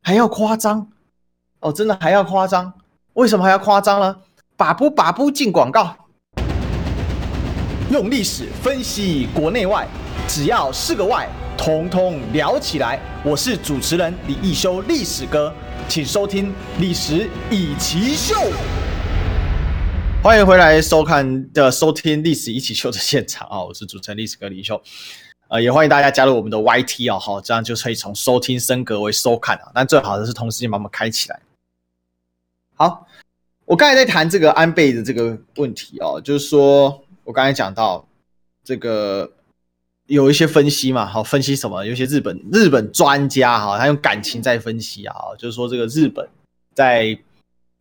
[0.01, 0.91] 还要夸张
[1.59, 2.73] 哦，真的还要夸张。
[3.13, 4.17] 为什么还要夸张呢？
[4.57, 5.95] 把不把不进广告。
[7.91, 9.87] 用历史分析国内外，
[10.27, 12.99] 只要是个“外”，统统聊起来。
[13.23, 15.53] 我是主持人李易修，历史哥，
[15.87, 16.47] 请收听
[16.79, 18.33] 《历史易起秀》。
[20.23, 23.61] 欢迎回来收看的收听《历史一起秀》的现场啊！
[23.63, 24.81] 我是主持人历史哥李易修，
[25.49, 29.69] 呃，也欢迎大家加入我们的 YT 啊，好，这样就可以从收听升格为收看啊。
[29.75, 31.39] 但最好的是同时间把我们开起来。
[32.73, 33.05] 好，
[33.65, 36.99] 我刚才在谈这个安倍的这个问题哦，就是说。
[37.25, 38.07] 我刚才讲到
[38.63, 39.29] 这个
[40.05, 41.83] 有一些分析嘛，好，分析什么？
[41.83, 46.25] 有些日本日本专家哈，他用感情在分析啊，就是说这个日本
[46.73, 47.17] 在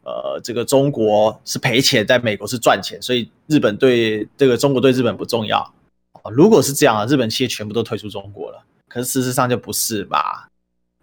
[0.02, 5.72] 呃这个中国是赔钱，在美国是赚钱，所以日本对这个中国对日本不重要。
[6.32, 10.48] 如果是这样啊，日本企业全部都退出中国了，可是事实上就不是吧？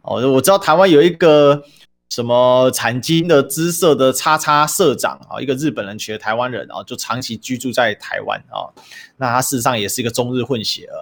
[0.02, 1.64] 哦，我知道台湾有一个。
[2.12, 8.68] 什么产经的资社的叉叉社长啊，一个日本人娶了台湾人啊，就长期居住在台湾啊。
[9.16, 11.00] 那他事实上也是一个中日混血儿，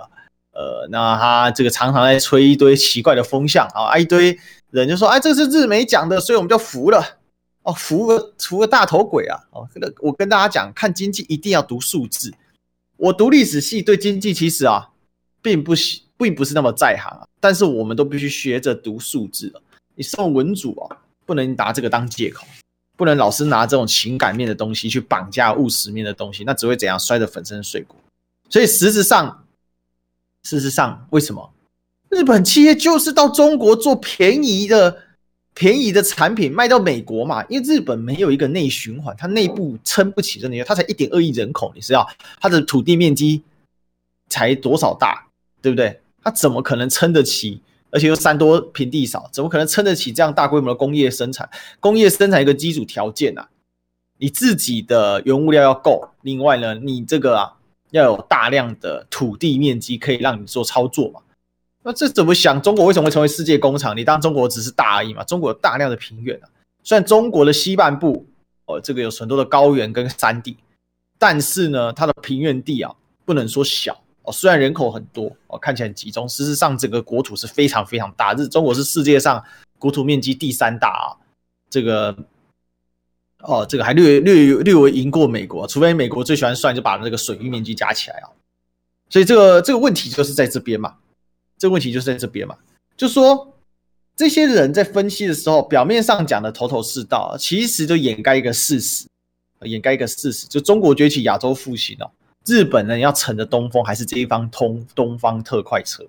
[0.53, 4.37] 呃，那他这个常常在吹一堆奇怪的风向啊，一堆
[4.69, 7.03] 人就说，哎，这是日媒讲的，所以我们就服了
[7.63, 9.39] 哦，服个服个大头鬼啊！
[9.49, 12.31] 哦，这个我跟大家讲，看经济一定要读数字。
[12.97, 14.89] 我读历史系，对经济其实啊，
[15.41, 15.73] 并不
[16.17, 19.61] 并不是那么在行啊，但是我们都必须学着读数字了
[19.99, 22.47] 你身为文主啊，不能拿这个当借口，
[22.95, 27.97] 不能老是拿这种情感面的东西去绑架务实面的东西，那只会怎样摔得粉身碎骨。
[28.49, 29.45] 所以实质上，
[30.43, 31.51] 事实上，为什么
[32.07, 34.99] 日本企业就是到中国做便宜的、
[35.53, 37.43] 便宜的产品卖到美国嘛？
[37.49, 42.09] 因为日本没有一个内循环，它内部撑不起这些，它才一点二亿人口，你知道
[42.39, 43.43] 它的土地面积
[44.29, 45.27] 才多少大，
[45.61, 45.99] 对不对？
[46.23, 47.61] 它怎么可能撑得起？
[47.91, 51.49] 而且又山多平地少，怎么可能撑得起这样大规模的工业生产？
[51.79, 53.49] 工业生产一个基础条件啊，
[54.17, 57.57] 你自己的原物料要够，另外呢，你这个啊
[57.91, 61.21] 要有大量的土地面积可以让你做操作嘛。
[61.81, 62.61] 那这怎么想？
[62.61, 63.95] 中国为什么会成为世界工厂？
[63.95, 65.23] 你当中国只是大而已嘛？
[65.23, 66.49] 中国有大量的平原啊，
[66.83, 68.27] 虽然中国的西半部
[68.65, 70.57] 哦，这个有很多的高原跟山地，
[71.17, 72.93] 但是呢，它的平原地啊
[73.25, 73.99] 不能说小。
[74.23, 78.33] 哦虽然人口很多哦，看起来很集中，事实上整个国土是非常非常大。
[78.33, 79.43] 日中国是世界上
[79.77, 81.07] 国土面积第三大啊，
[81.69, 82.15] 这个
[83.39, 88.29] 哦，这个还略略略微赢过美国，除非美国最喜欢算，就把那个水域面积加起来啊。
[89.09, 90.95] 所以这个这个问题就是在这边嘛，
[91.57, 92.55] 这个问题就是在这边嘛，
[92.95, 93.55] 就说
[94.15, 99.07] 这些人在分析的时候，表面上讲的头头是道，其实就掩盖一个事实，
[99.61, 102.11] 掩盖一个事实，就中国崛起，亚洲复兴哦。
[102.45, 106.03] 日本人要乘着东风，还是这一方通东方特快车？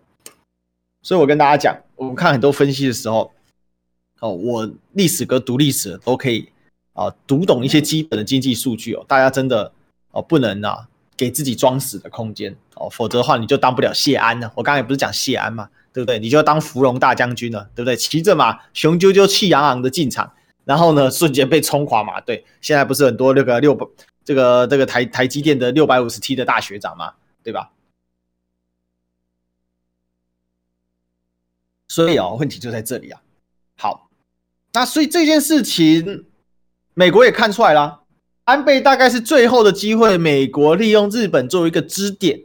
[1.02, 3.32] 所以我跟大家讲，我们看很多分析的时候，
[4.20, 6.48] 哦，我历史哥读历史都可以
[6.92, 9.04] 啊，读懂一些基本的经济数据哦。
[9.08, 9.72] 大家真的
[10.10, 14.52] 哦，不能啊，给自己装死的空间哦，否则的话你就当不了谢安了。
[14.54, 16.18] 我刚才不是讲谢安嘛，对不对？
[16.18, 17.96] 你就要当芙蓉大将军了，对不对？
[17.96, 20.30] 骑着马，雄赳赳、气昂昂的进场，
[20.64, 22.20] 然后呢，瞬间被冲垮嘛。
[22.20, 22.44] 对。
[22.60, 23.86] 现在不是很多那个六百。
[24.24, 27.70] 这个这个台台积电的六百五十 T 的大学长嘛，对吧？
[31.88, 33.20] 所以哦，问题就在这里啊。
[33.76, 34.10] 好，
[34.74, 36.26] 那所以这件事情，
[36.94, 38.02] 美国也看出来了，
[38.44, 42.42] 安倍大概是最后的机会，美国利用日本作为一个支点，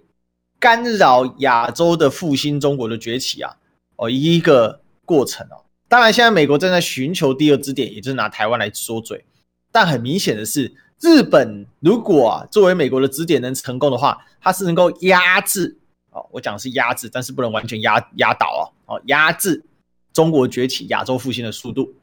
[0.59, 3.57] 干扰亚洲的复兴，中国的崛起啊，
[3.97, 5.65] 哦，一个过程哦。
[5.87, 9.25] 当然，现在美国正在寻求第二支点，也就是拿台湾来说嘴，
[9.71, 10.73] 但很明显的是。
[11.05, 15.77] 日本如果啊作为美国的支点能成功的话，它是能够压制
[16.09, 19.63] 哦，我讲的是压制，但是不能完全压压倒哦，压制
[20.11, 21.93] 中国崛起、亚洲复兴的速度。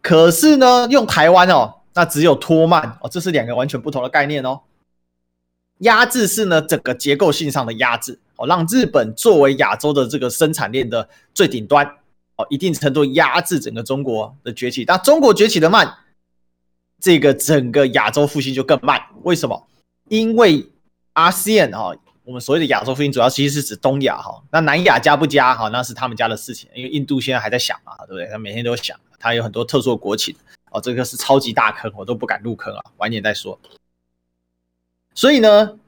[0.00, 4.62] 可是呢，用台湾哦，那只有拖慢哦，这是两个完全不同的概念哦。
[5.80, 11.86] 压制是呢整个结构性上的压制哦，让日本作为亚洲的这个生产链的最顶端
[12.36, 15.94] 哦，一定程度压制整个中国的崛起，但中国崛起的慢。
[17.04, 19.68] 这个整个亚洲复兴就更慢，为什么？
[20.08, 20.66] 因为
[21.12, 26.66] ASEAN 哈，我们所谓的亚洲复兴主要其实是指东亚哈，那南亚加不加哈，那是他们家的事情。
[26.74, 28.26] 因为印度现在还在想嘛，对不对？
[28.28, 30.34] 他每天都想，他有很多特殊的国情
[30.70, 33.60] 哦，这个是超级大坑，我都不敢入坑啊，晚点再说。
[35.14, 35.78] 所以呢，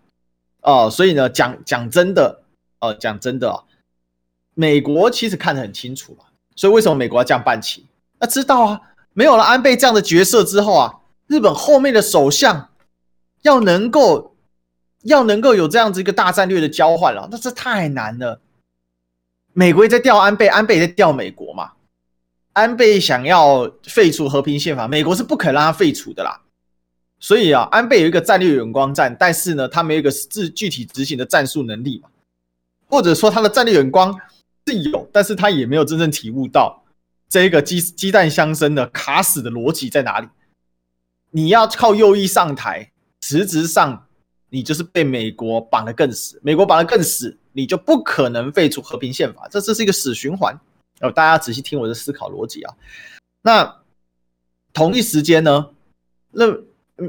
[0.61, 2.43] 哦，所以呢，讲讲真的，
[2.81, 3.65] 哦，讲真的，
[4.53, 7.87] 美国其实看得很清楚嘛，所以为什么美国要这样办起？
[8.19, 8.83] 那知道啊，
[9.15, 11.01] 没有了安倍这样的角色之后啊。
[11.27, 12.71] 日本后面的首相
[13.43, 14.37] 要能够
[15.03, 18.41] 要能够有这样子一个大战略的交换了，那这太难了。
[19.53, 21.73] 美国也在调安倍，安倍也在调美国嘛？
[22.53, 26.43] 安倍想要废除和平宪法，美国是不肯让他废除的啦。
[27.19, 32.09] 所以啊，安倍有一个战略眼光战，但是呢，他没有一个具具体执行的战术能力嘛，
[32.89, 34.15] 或者说他的战略眼光
[34.67, 36.83] 是有，但是他也没有真正体悟到
[37.29, 40.29] 这一个鸡鸡蛋相生的卡死的逻辑在哪里。
[41.37, 44.07] 你要靠右翼上台，实质上
[44.49, 50.59] 你就是被美国绑得更死，美国绑得更死，你就不可能废除和平宪法，这这是一个死循环。
[51.03, 52.75] 哦，大家仔细听我的思考逻辑啊。
[53.43, 53.83] 那
[54.73, 55.69] 同一时间呢，
[56.31, 56.47] 那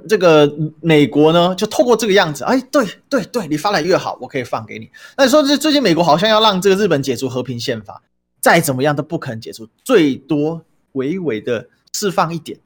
[0.09, 4.91] 这个美国呢，就透过这个样子，哎，对对对，你发展越好，我可以放给你。
[5.15, 8.03] 那你说这最近美国好像要让这个日本解除和平宪法，
[8.41, 10.61] 再怎么样都不可能解除，最多
[10.91, 12.59] 微微的释放一点，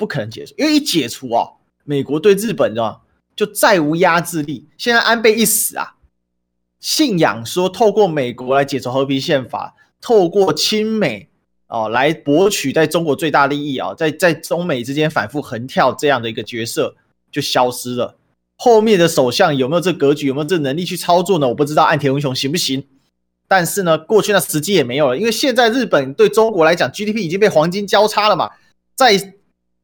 [0.00, 1.46] 不可能解除，因为一解除啊，
[1.84, 3.02] 美国对日本啊
[3.36, 4.66] 就再无压制力。
[4.78, 5.96] 现在安倍一死啊，
[6.80, 9.76] 信仰说透过美国来解除和平宪法。
[10.00, 11.28] 透过亲美
[11.66, 16.96] 哦来博取在中国最大利益啊，在在中美之间反复横跳这样的一个角色
[17.30, 18.16] 就消失了。
[18.56, 21.46] 后面的首相有没有这格局，有没有这能力去操作呢？
[21.46, 22.82] 我不知道岸田文雄行不行。
[23.46, 28.48] 但是呢，过去那时机也没有了，因为现在日本对中国来讲，GDP 已经被黄金交叉了嘛。
[28.96, 29.34] 在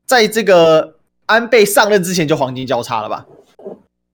[0.06, 3.26] 在这个安倍上任之前就黄金交叉了吧，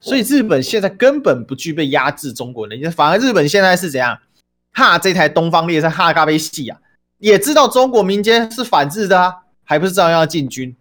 [0.00, 4.18] 所以日本现在根本不具备压制中国的能力，反而日本现在是怎样？
[4.72, 6.78] 哈，这台东方列车哈嘎贝戏啊，
[7.18, 10.74] 也知道中国民间是反日的啊，还不是照样要进军，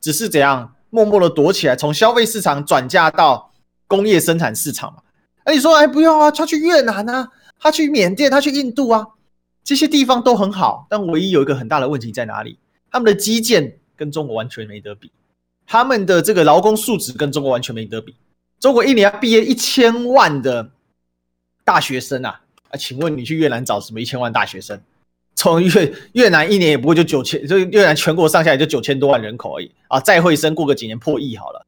[0.00, 3.52] 只是怎样默默的躲起来，从消费市场转嫁到
[3.86, 5.00] 工业生产市场嘛。
[5.44, 7.28] 那你说，哎，不用啊，他去越南啊，
[7.60, 9.06] 他去缅甸，他去印度啊，
[9.62, 12.58] 这些地方都很好，但唯一有一个很大的问题在哪里？
[12.90, 15.10] 他们的基建跟中国完全没得比，
[15.66, 18.14] 他们的这个劳工素质跟中国完全没得比。
[18.60, 20.70] 中国一年要毕业一千万的
[21.64, 22.40] 大学生啊。
[22.70, 24.80] 啊，请问你去越南找什么一千万大学生？
[25.36, 30.00] 从越越南一年也不过就九千，就越南全国上下也就九千多万人口而已啊！
[30.00, 31.66] 再会生过个几年破亿好了，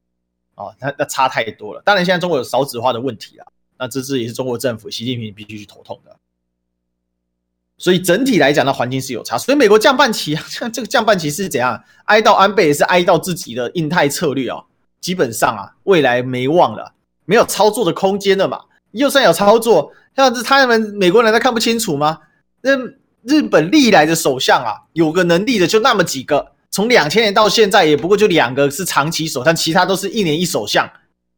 [0.57, 1.81] 哦，那那差太多了。
[1.85, 3.47] 当然现在中国有少子化的问题啊，
[3.79, 6.18] 那这是也是中国政府习近平必须去头痛的。
[7.79, 9.39] 所以整体来讲，那环境是有差。
[9.39, 11.81] 所以美国降半旗，像这个降半旗是怎样？
[12.07, 14.61] 哀悼安倍也是哀悼自己的印太策略啊，
[15.01, 16.93] 基本上啊，未来没望了，
[17.25, 18.61] 没有操作的空间了嘛。
[18.93, 22.19] 就算有操作，像是他们美国人都看不清楚吗？
[22.63, 22.77] 那
[23.23, 30.91] 日本历来的首相啊，有个能力的就那么几个，从两千年到现在也不过就两个是长期首相，其他都是一年一首相，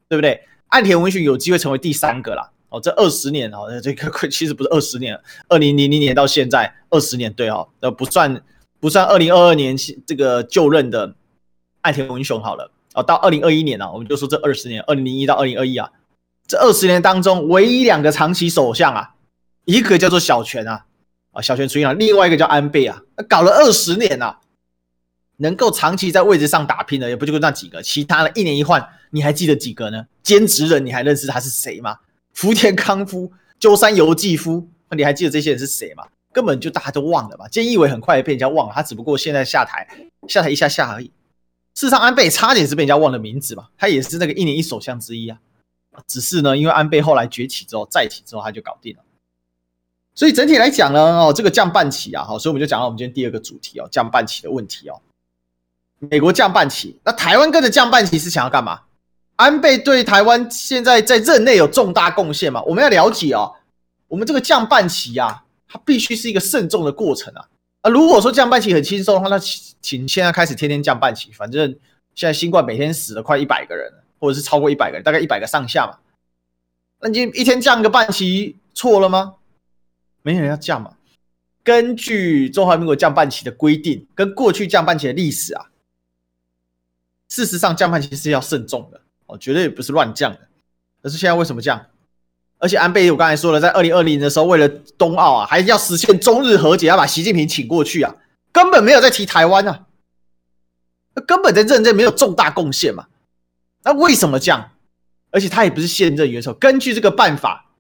[0.09, 0.40] 对不对？
[0.68, 2.48] 岸田文雄有机会成为第三个啦。
[2.71, 8.43] 哦，这二十年哦，这个 其实不是二十年，二零零零年到现在二十年，对哦，呃不算
[8.81, 11.15] 不算二零二二年这个就任的
[11.83, 15.91] 爱田文雄好了哦，到二零二一年啊，我们就说这二十年，二零零一到二零二一啊。
[16.47, 19.15] 这二十年当中，唯一两个长期首相啊，
[19.65, 20.85] 一个叫做小泉啊，
[21.31, 24.41] 啊小泉纯一郎，另外一个叫安倍啊，搞了二十年啊，
[25.37, 30.05] 能够长期在位置上打拼的，也不就那几个，其他的一年一换，你还记得几个呢？
[30.25, 31.97] 兼职人你还认识他是谁吗？
[32.33, 36.05] 福田康夫、鸠山由纪夫，你还记得这些人是谁吗？
[36.33, 37.49] 根本就大家都忘了嘛。
[37.49, 39.87] 菅义伟很快也被人家忘了，他只不过现在下台，
[40.29, 41.07] 下台一下下而已。
[41.75, 45.38] 事实上，安倍差点是被人家忘了名字嘛，他也是那个一年一首相之一啊。
[46.07, 49.03] 只是呢，因为安倍后来崛起之后，再起之后他就搞定了。
[50.14, 55.01] 所以整体来讲呢，哦，这个降半旗啊，好，所以我们就讲到我们今天第二个主题哦，降半旗的问题哦。
[55.99, 58.83] 美国降半旗，那台湾跟着降半旗是想要干嘛？
[59.40, 62.62] 安倍对台湾现在在任内有重大贡献嘛？
[62.64, 63.55] 我们要了解哦，
[64.07, 67.48] 我们这个降半旗啊，它必须是一个慎重的过程啊。
[67.81, 71.68] 啊，如果说降半旗很轻松的话，那请请现在开始天天降半旗，反正
[72.14, 73.92] 现在新冠每天死了快一百个人。
[74.22, 75.96] 或者是超过一百个人，大概一百个上下嘛。
[77.00, 79.37] 那你一天降个半旗错了吗？
[80.20, 80.92] 没人要降嘛。
[81.64, 85.70] 根据中华民国降半旗的规定，跟过去降半旗的历史啊，
[87.31, 89.00] 事实上降半旗是要慎重的
[89.31, 90.40] 哦，绝对不是乱降的。
[91.03, 91.87] 可是现在为什么降？
[92.59, 98.14] 而且安倍我刚才说了，在二零二零的时候，为了冬奥啊，还要实现中日和解，要把习近平请过去啊，
[98.53, 99.87] 根本没有在提台湾啊，
[101.27, 103.07] 根本在任内没有重大贡献嘛。
[103.83, 104.72] 那为什么降？
[105.31, 106.53] 而且他也不是现任元首。
[106.53, 107.70] 根据这个办法，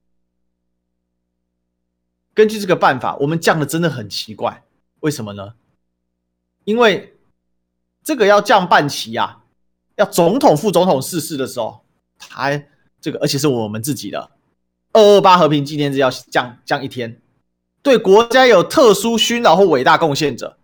[2.32, 4.64] 根据这个办法，我们降的真的很奇怪。
[5.00, 5.54] 为什么呢？
[6.64, 7.18] 因为
[8.02, 9.39] 这个要降半旗啊，
[10.00, 11.84] 要总统、副总统逝世的时候，
[12.18, 12.66] 还
[13.02, 14.30] 这个，而且是我们自己的
[14.94, 17.20] 二二八和平纪念日要降降一天。
[17.82, 20.56] 对国家有特殊勋劳或伟大贡献者，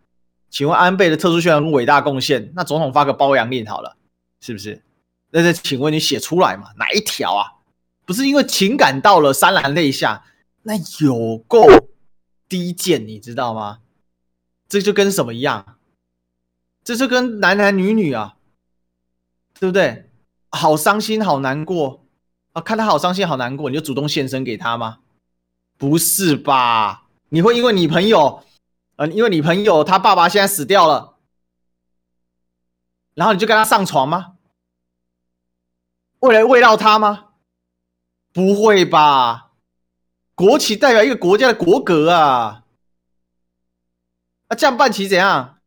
[0.48, 3.96] 请问安倍的特殊勋劳跟伟大贡献，那总统发个褒扬令好了，
[4.40, 4.82] 是不是？
[5.30, 6.68] 那再请问你写出来嘛？
[6.78, 7.52] 哪一条啊？
[8.06, 10.24] 不是因为情感到了潸然泪下，
[10.62, 11.66] 那有够
[12.48, 13.80] 低贱，你知道吗？
[14.66, 15.76] 这就跟什么一样？
[16.84, 18.35] 这就跟男男女女啊，
[19.58, 20.10] 对不对？
[20.50, 22.06] 好伤心，好难过
[22.52, 22.62] 啊！
[22.62, 25.00] 看他好伤心，好难过，你就主动献身给他吗？
[25.76, 27.04] 不是吧？
[27.28, 28.42] 你会因为你朋友，
[28.96, 31.16] 呃，因为你朋友他爸爸现在死掉了，
[33.14, 34.36] 然后你就跟他上床吗？
[36.20, 37.30] 为了慰劳他吗？
[38.32, 39.52] 不会吧？
[40.34, 42.64] 国旗代表一个国家的国格啊！
[44.48, 45.58] 那降半旗怎样？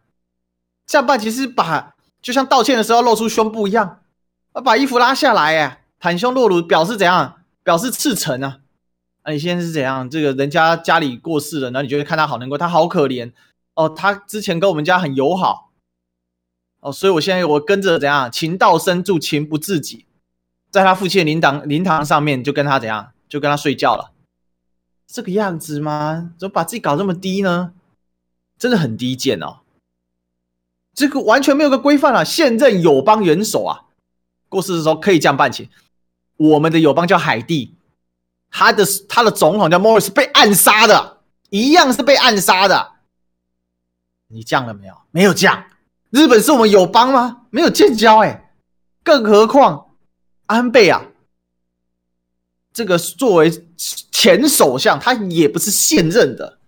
[0.86, 4.02] 降半旗是把，就像道歉的时候露出胸部一样，
[4.54, 7.38] 啊，把衣服拉下来，哎，袒胸露乳，表示怎样？
[7.64, 8.60] 表示赤诚啊！
[9.22, 10.10] 啊你现在是怎样？
[10.10, 13.32] 这个人家家里过世了，然后你觉得看他好难过，他好可怜
[13.76, 13.88] 哦。
[13.88, 15.72] 他之前跟我们家很友好
[16.80, 18.32] 哦，所以我现在我跟着怎样？
[18.32, 20.06] 情到深处情不自己。
[20.72, 24.12] 在他父亲的灵堂灵堂上面，就跟他怎样，就跟他睡觉了，
[25.08, 26.32] 这个样子吗？
[26.38, 27.74] 怎么把自己搞这么低呢？
[28.58, 29.62] 真的很低贱哦！
[30.94, 32.24] 这个完全没有个规范啊！
[32.24, 33.86] 现任友邦元首啊，
[34.50, 35.70] 过世的时候可以降半旗。
[36.38, 37.76] 我们的友邦叫海地，
[38.50, 42.94] 他的他的总统叫莫里斯，被暗杀的，一样是被暗杀的。
[44.28, 44.94] 你降了没有？
[45.12, 45.66] 没有降。
[46.10, 47.44] 日本是我们友邦吗？
[47.50, 48.52] 没有建交哎，
[49.04, 49.88] 更何况。
[50.48, 51.06] 安倍啊，
[52.74, 56.60] 这个作为前首相，他也不是现任的，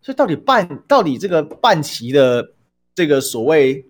[0.00, 2.54] 所以到底半到底这个半旗的
[2.94, 3.86] 这个所谓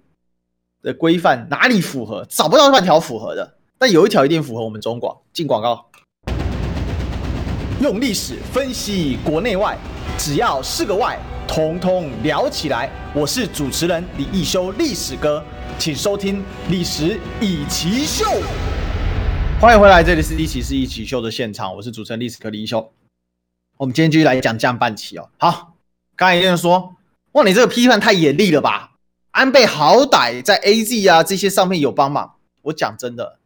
[0.80, 2.24] 的规范哪里符合？
[2.28, 5.16] 找不到半条符合的，但有一条一定符合我们中广。
[5.32, 5.90] 进广告，
[7.80, 9.76] 用历史分析国内外，
[10.16, 12.88] 只要是个“外”，统统聊起来。
[13.12, 15.42] 我是主持人李易修，历史哥，
[15.80, 16.38] 请收听
[16.70, 18.24] 《历史易起秀》。
[19.60, 22.92] 欢迎回来，这里是历史是一起秀的现场，我是主持人历史哥李易修。
[23.78, 25.28] 我们今天继续来讲降半旗哦。
[25.38, 25.74] 好，
[26.14, 26.94] 刚才有人说，
[27.32, 28.90] 哇，你这个批判太严厉了吧？
[29.32, 32.36] 安倍好歹在 AZ 啊这些上面有帮忙。
[32.62, 33.38] 我讲真的，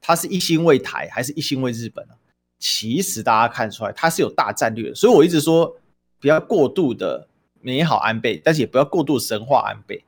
[0.00, 2.14] 他是一心为台，还是一心为日本呢？
[2.58, 4.94] 其实大家看出来，他是有大战略。
[4.94, 5.76] 所以我一直说，
[6.20, 7.26] 不要过度的
[7.60, 10.04] 美好安倍，但是也不要过度神化安倍。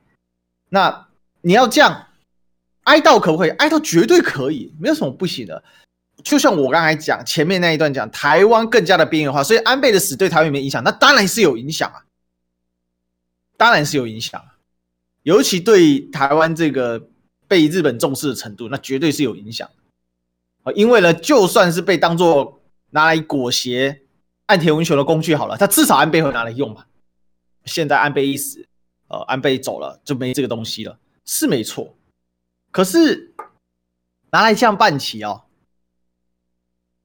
[0.68, 1.09] 那
[1.41, 2.07] 你要这样。
[2.85, 3.51] 哀悼可不可以？
[3.53, 5.64] 哀悼绝对可以，没有什么不行的。
[6.22, 10.85] 就像我刚才讲前面那一段讲，台湾更加的边缘化，所以安倍的死对台湾有没有影响？
[10.85, 12.05] 那当然是有影响啊，
[13.57, 14.45] 当然是有影响。
[15.25, 17.09] 尤其对台湾这个
[17.49, 19.68] 被日本重视的程度，那绝对是有影响。
[20.62, 24.03] 啊，因为呢，就算是被当做拿来裹挟
[24.47, 26.87] 岸田文雄的工具好了，他至少安倍会拿来用嘛。
[27.64, 28.68] 现在安倍一死，
[29.09, 31.97] 呃，安倍走了，就没这个东西了，是没错。
[32.70, 33.35] 可是
[34.31, 35.45] 拿来降半旗哦，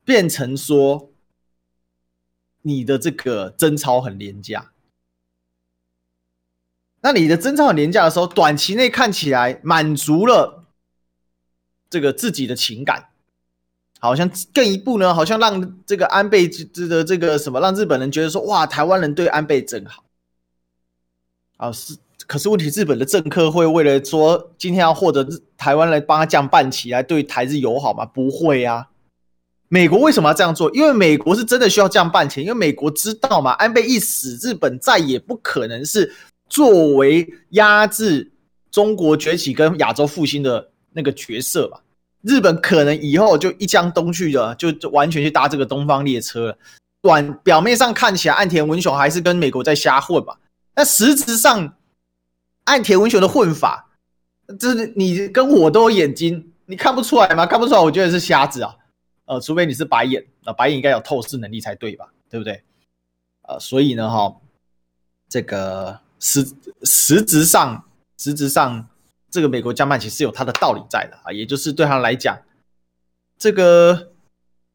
[0.03, 1.11] 变成说
[2.63, 4.73] 你的这个贞操很廉价。
[7.01, 10.65] 那你的贞操很廉价的时候，短期内看起来满足了
[11.89, 13.09] 这个自己的情感，
[13.99, 20.03] 好像更一步呢，好像让这个安倍的这个什么，让日本人觉得说，哇，台湾人对安倍真好
[21.57, 21.95] 啊，是。
[22.27, 25.27] 可是问题，日本的政客会为了说今天要获得
[25.57, 28.05] 台湾来帮他降半旗来对台日友好吗？
[28.05, 28.89] 不会啊！
[29.67, 30.69] 美国为什么要这样做？
[30.75, 36.13] 因为美国是真的需要降半旗，因为美国知道嘛，安倍一死，日本再也不可能是
[36.49, 38.31] 作为压制
[38.71, 41.81] 中国崛起跟亚洲复兴的那个角色吧。
[42.21, 46.57] 日本可能以后就一江东去了，就就完全去搭这个东方列车了。
[47.01, 50.37] 短表面上看起来，岸田文雄还是跟美国在瞎混吧，
[50.73, 51.75] 但实质上。
[52.65, 53.89] 岸田文雄的混法，
[54.59, 57.43] 这是你跟我都有眼睛，你看不出来吗？
[57.43, 58.75] 看不出来，我觉得是瞎子啊。
[59.25, 62.07] 呃，除非你是白眼，那白眼应该有透视能力才对吧？
[62.29, 62.61] 对不对？
[63.47, 64.35] 呃，所以呢，哈，
[65.27, 66.47] 这个实
[66.83, 67.83] 实质上，
[68.17, 68.87] 实质上，
[69.31, 72.37] 这个美国降半旗是有它的道理在的啊，也就是对他来讲，
[73.37, 74.11] 这个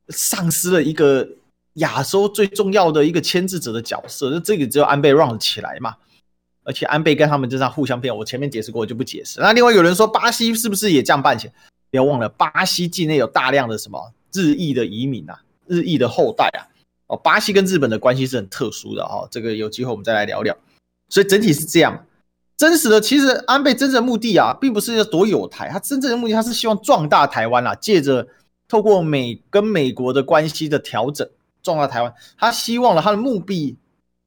[0.09, 1.29] 丧失了一个
[1.75, 5.97] 亚洲最重要的一个牵制者的角色，那这个只有安倍 run 起来嘛。
[6.67, 9.39] 而且安倍跟他们这样互相骗，我前面解释过，我就不解释。
[9.39, 11.47] 那另外有人说巴西是不是也降半旗？
[11.91, 16.65] 不要忘了，巴西境内有大量的什么日裔的移民啊，日裔的后代啊。
[17.09, 20.57] 哦，巴西跟日本的关系是很特殊的哈、哦，这个有机会我们再来聊聊。
[21.09, 22.07] 所以整体是这样，
[22.57, 28.27] 真实的其实安倍真正的目的啊，并不是要夺有台，他真正的目的他是希望壮大台湾啊，借着
[28.69, 31.29] 透过美跟美国的关系的调整，
[31.63, 32.13] 壮大台湾。
[32.39, 33.77] 他希望了他的目的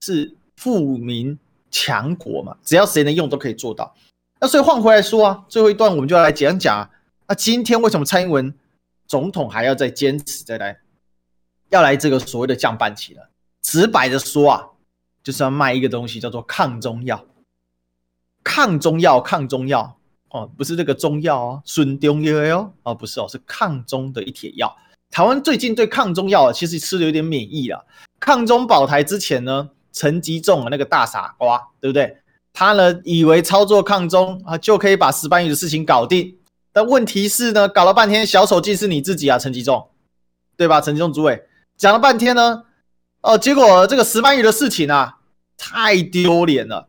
[0.01, 1.37] 是富民。
[1.69, 3.93] 强国嘛，只要谁能用都可以做到。
[4.39, 6.89] 那所以换回来说啊，最后一段我们就要来讲讲啊，
[7.27, 8.51] 那今天为什么蔡英文
[9.05, 10.79] 总统还要再坚持再来，
[11.69, 13.21] 要来这个所谓的降半旗呢？
[13.61, 14.65] 直白的说啊，
[15.27, 17.21] 就是要卖一个东西叫做抗中药。
[18.45, 19.97] 抗中药，抗中药，
[20.29, 24.73] 哦，不是这个中药哦，孙中药哦，哦不是哦，是抗中的一帖药。
[25.11, 27.85] 台湾最近对抗中药其实吃的有点免疫了。
[28.21, 32.19] 抗中保台之前呢，陈吉仲啊那个大傻瓜，对不对？
[32.53, 36.37] 他呢以为操作抗中啊就可以把石斑鱼的事情搞定，
[36.71, 39.89] 但问题是呢，搞了半天小丑竟是你自己啊，陈吉仲，
[40.55, 40.79] 对吧？
[40.79, 41.43] 陈吉仲主委
[41.75, 42.63] 讲了半天呢，
[43.19, 45.16] 哦，结果这个石斑鱼的事情啊，
[45.57, 46.87] 太丢脸了。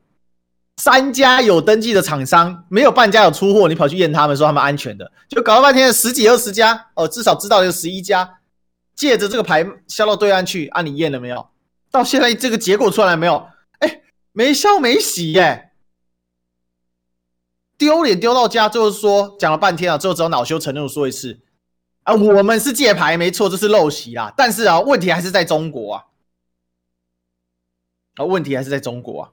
[0.76, 8.38] 三家有登记的厂商，没有半家有出货，你跑去验他们说他们安全的，就搞了半天十几二十家哦，至少知道有十一家
[8.94, 11.48] 借着这个牌销到对岸去，啊，你验了没有？
[11.90, 13.48] 到现在这个结果出来没有？
[13.80, 15.70] 哎，没消没息耶，
[17.76, 21.40] 丢脸丢到家，最后说讲了半天啊，最后只有恼羞成怒说一次
[22.04, 26.04] 啊，我们是借牌没错，这是陋习啦，但是啊，问题还是在中国啊，
[28.18, 29.32] 啊，问题还是在中国啊。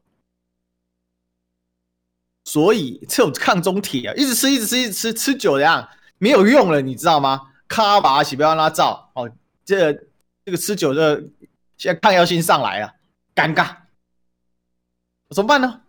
[2.45, 7.51] 所以这种抗中铁啊，一直吃，一直吃，一直吃，吃久了呀没有用了，你知道吗？
[7.67, 9.29] 咔把起，不要让它照哦。
[9.65, 9.91] 这
[10.45, 11.15] 这个吃久了，
[11.75, 12.93] 现在抗药性上来了，
[13.33, 13.75] 尴尬，
[15.31, 15.81] 怎么办呢？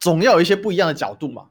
[0.00, 1.50] 总要有一些不一样的角度嘛。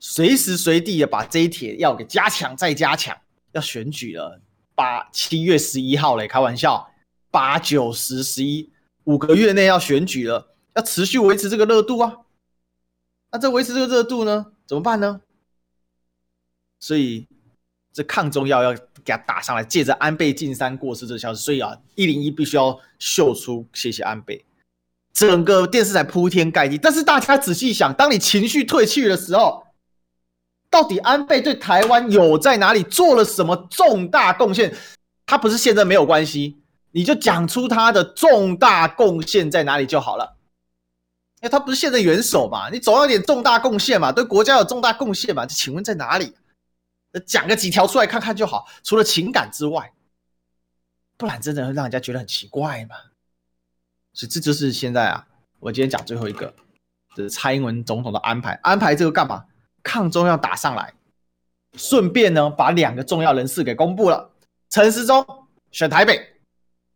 [0.00, 3.16] 随时随地的把这一帖药给加强，再加强。
[3.52, 4.40] 要选举了，
[4.74, 6.90] 八七月十一号嘞，开玩笑，
[7.30, 8.70] 八九十十一
[9.10, 12.18] 五个月内要选举了，要持续维持这个热度啊。
[13.32, 14.52] 那这维持这个热度呢？
[14.68, 15.20] 怎么办呢？
[16.78, 17.26] 所以
[17.92, 24.44] 这抗中药要给他打上来，借着安倍晋三过世这个消息，所以啊，一零一必须要秀出谢谢安倍，
[25.12, 26.78] 整个电视台铺天盖地。
[26.78, 29.64] 但是大家仔细想，当你情绪退去的时候，
[30.70, 34.72] 到底安倍对台湾有在哪里做了什么重大贡献？
[35.26, 36.59] 他不是现在没有关系，
[36.92, 40.36] 你就讲出他的重大贡献在哪里就好了。
[41.40, 45.46] 因为他不是现任元首嘛，你总要有点重大贡献嘛，对国家有重大贡献嘛？
[45.46, 46.34] 就请问在哪里？
[47.26, 48.68] 讲个几条出来看看就好。
[48.82, 49.92] 除了情感之外，
[51.16, 52.94] 不然真的会让人家觉得很奇怪嘛。
[54.12, 55.26] 所以这就是现在啊，
[55.58, 56.54] 我今天讲最后一个，
[57.16, 58.58] 就是蔡英文总统的安排。
[58.62, 59.44] 安排这个干嘛？
[59.82, 60.92] 抗中药打上来，
[61.74, 64.30] 顺便呢把两个重要人士给公布了：
[64.68, 65.24] 陈时中
[65.70, 66.36] 选台北，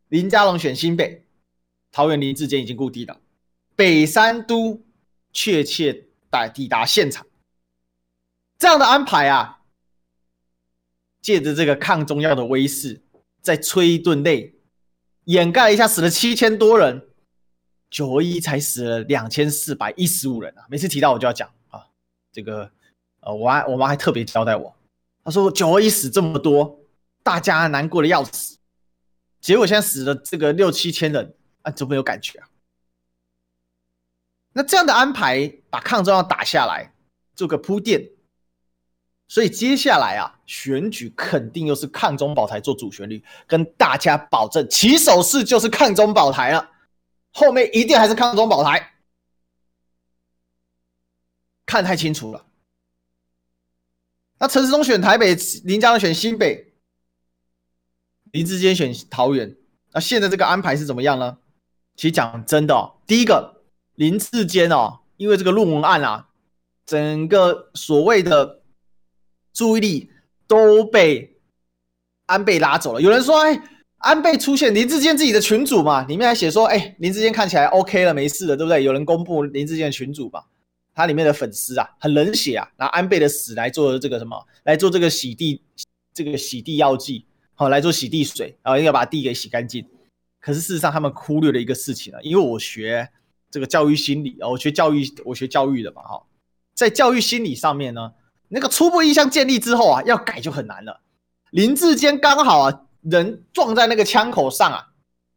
[0.08, 1.24] 林佳龙选新北，
[1.90, 3.20] 桃园林志坚已经固定了。
[3.76, 4.80] 北三都
[5.32, 7.26] 确切抵抵达现场，
[8.58, 9.62] 这样的安排啊，
[11.20, 13.02] 借着这个抗中药的威势，
[13.42, 14.54] 再催一顿泪，
[15.24, 17.08] 掩盖一下死了七千多人，
[17.90, 20.66] 九二一才死了两千四百一十五人啊！
[20.68, 21.86] 每次提到我就要讲啊，
[22.32, 22.70] 这个
[23.20, 24.72] 呃，我妈我妈还特别交代我，
[25.24, 26.78] 她说九二一死这么多，
[27.22, 28.56] 大家难过的要死，
[29.44, 32.48] 结果现在死了这个六七千人啊，怎么有感觉啊？
[34.54, 36.94] 那这样的安排，把抗中药打下来，
[37.36, 38.08] 做个铺垫，
[39.28, 46.70] 所以接下来啊，选举肯定又是抗中保台做主旋律，跟大家保证，起手式就是抗中保台了，
[47.30, 48.94] 后面一定还是抗中保台，
[51.66, 52.46] 看太清楚了。
[54.38, 56.73] 那陈时中选台北，林佳龙选新北，
[58.34, 59.54] 林志坚选桃园，
[59.92, 61.38] 那现在这个安排是怎么样呢？
[61.94, 63.62] 其实讲真的哦，第一个。
[63.94, 66.26] 林志坚哦，因为这个论文案啊，
[66.84, 68.62] 整个所谓的
[69.52, 70.10] 注意力
[70.48, 71.36] 都被
[72.26, 73.00] 安倍拉走了。
[73.00, 73.62] 有人说，哎，
[73.98, 78.82] 安倍出现林志坚自己的群主嘛，里面还写说，哎，林志坚看起来 OK 了，没事了，对不对？
[78.82, 80.44] 有人公布林志坚的群主吧，
[80.92, 85.62] 他里面的粉丝啊，很冷血啊，拿安倍的死来做这个什么，来做这个洗地，
[86.12, 89.86] 这个洗地药剂，好，来做洗地水，然后要把地给洗干净。
[90.40, 93.08] 可是事实上，他们忽略了一个事情啊，因为我学。
[93.50, 96.20] 这个教育心理啊，我学教育，我学教育的嘛，哈，
[96.74, 98.10] 在教育心理上面呢，
[98.48, 101.02] 那个初步印象建立之后啊，要改就很难了。
[101.52, 104.88] 林志坚刚好啊，人撞在那个枪口上啊，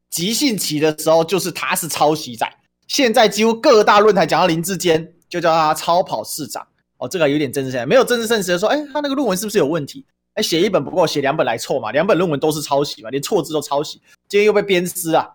[0.09, 2.51] 急性期的时候就是他是抄袭仔，
[2.88, 10.03] 现在几乎各大论坛讲到林志坚，就叫他超跑市长哦，这个有点政治现实，没有政治现实的说，哎，他那个论文是不是有问题？
[10.38, 15.28] 哎，写一本不够，写两本来凑嘛，两本论文都是抄袭嘛，连错字都抄袭，今天又被鞭尸啊，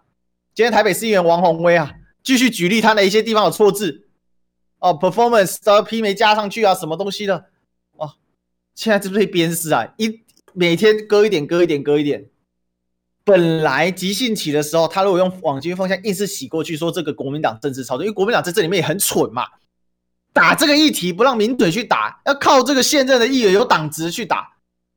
[0.54, 1.92] 今天台北市议员王宏威啊。
[2.22, 4.06] 继续举例，他哪一些地方有错字？
[4.78, 7.46] 哦，performance 的 P 没加上去啊，什么东西的？
[7.96, 8.12] 哦，
[8.76, 9.92] 现在是不是鞭尸啊？
[9.96, 10.20] 一
[10.52, 12.26] 每天割一点，割一点，割一点。
[13.24, 19.44] 本来急性期的时候，他如果用网军方向硬是洗过去，说这个国民党政治操作，因为国民党在这里面也很蠢嘛，
[20.32, 24.48] 打这个议题不让民队去打，要靠这个现任的议员有党职去打，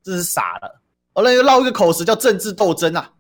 [0.05, 0.81] 这是傻了。
[1.13, 3.11] 完了又绕一个口实叫政治斗争啊，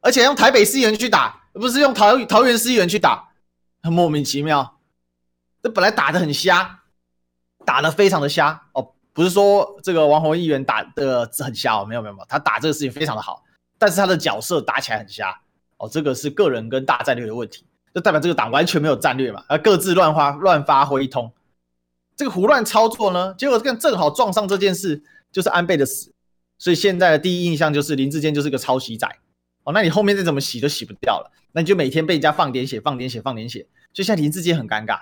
[0.00, 3.28] 而且用台北市议员去打，而不是用桃桃园市议员去打。
[3.82, 4.80] 很莫名其妙，
[5.62, 6.82] 这本来打得很瞎，
[7.64, 8.68] 打得非常的瞎。
[8.72, 13.42] 哦，不是说这个王鸿议员打的很瞎哦，没有没有没有，他打这个事情非常的好，
[13.78, 15.36] 但是他的角色打起来很瞎。
[15.78, 21.32] 哦，这个是个人跟大战略的问题，就代表这个党完全没有战略嘛，而各自乱发乱发挥一通，
[22.16, 26.14] 这个胡乱操作呢，结果这个正好撞上这件事，就是安倍的死，
[26.62, 29.08] 所以现在的第一印象就是林志坚就是个抄袭仔
[29.64, 35.00] 哦，那你后面再怎么洗都洗不掉了，那你就每天被人家放点血放点血放点血，就像林志坚很尴尬，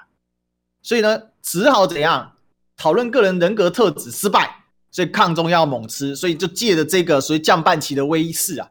[0.83, 2.33] 所以呢，只好怎样？
[2.79, 8.71] 讨论个人人格特质失败，所以抗中药猛吃，所以就借着这个所谓降半旗的威势啊，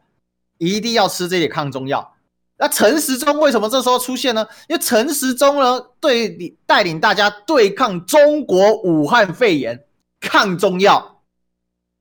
[0.58, 2.16] 一定要吃这些抗中药。
[2.58, 4.44] 那陈时中为什么这时候出现呢？
[4.68, 9.84] 因为陈时中呢，对你带领大家对抗中国武汉肺炎，
[10.18, 11.19] 抗中药，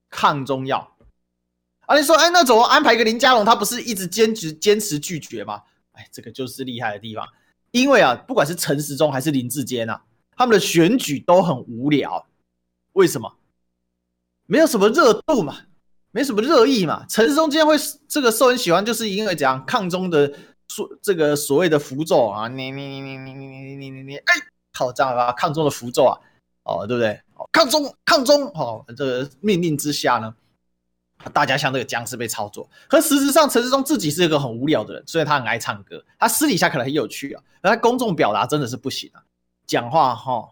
[0.10, 0.96] 抗中药。
[1.82, 3.44] 啊，你说，哎，那怎么安排一个林佳龙？
[3.44, 5.64] 他不是一直坚持坚持拒绝吗？
[5.94, 7.28] 哎，这个就是厉害的地方，
[7.72, 10.04] 因为啊，不管是陈时中还是林志坚啊。
[10.36, 12.26] 他们的选举都很无聊，
[12.94, 13.36] 为什么？
[14.46, 15.58] 没有什么热度嘛，
[16.12, 17.06] 没什么热议嘛。
[17.10, 17.76] 陈时中今天会
[18.08, 20.32] 这个受人喜欢，就是因为怎样抗中的
[20.70, 24.34] 所这个所谓的符咒啊，你你你你你你你你你，哎，
[24.74, 26.18] 好这样啊，抗中的符咒啊，
[26.64, 27.20] 哦，对不对？
[27.52, 30.34] 抗中抗中，哦，这个命令之下呢，
[31.32, 32.70] 大家像这个僵尸被操作。
[32.88, 39.24] 可事实上，陈世忠自己是一个很无聊的人，虽然他很爱唱歌，他私底下可能很有趣啊，但他公众表达真的是不行啊。
[39.68, 40.50] 讲话哈，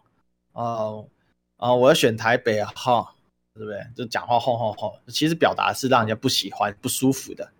[0.52, 1.08] 呃
[1.56, 3.12] 呃，我要选台北啊哈，
[3.54, 3.80] 对不对？
[3.96, 7.50] 就讲话吼吼吼，其实表达是让人家不喜欢、不舒服的。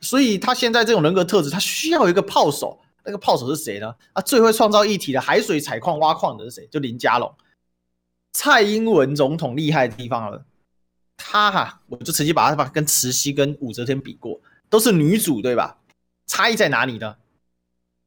[0.00, 2.78] 所以他现在这种人格特质，他需要一个炮手。
[3.02, 3.94] 那个炮手是谁呢？
[4.12, 6.66] 啊，最会创造议题的海水采矿挖矿的是谁？
[6.66, 7.34] 就林佳龙。
[8.32, 10.44] 蔡英文总统厉害的地方了，
[11.16, 15.78] 他哈，我就直接把他把跟慈禧跟武则天比过，都是女主对吧？
[16.26, 17.16] 差异在哪里呢？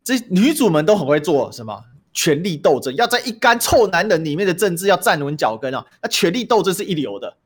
[0.04, 1.86] 这女主们都很会做什么？
[2.14, 5.86] 权力斗争要在一干臭男人里面的政治要站稳脚跟啊！
[6.02, 7.38] 那权力斗争是一流的，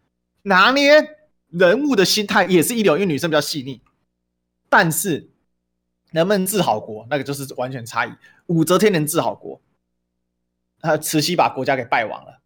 [0.42, 1.18] 拿捏
[1.50, 3.82] 人物的心态也是一流，因为女生比较细腻。
[4.68, 5.30] 但是
[6.12, 8.12] 能不能治好国，那个就是完全差异。
[8.48, 9.62] 武则天能治好国，
[10.82, 12.37] 她，慈禧把国家给败亡了。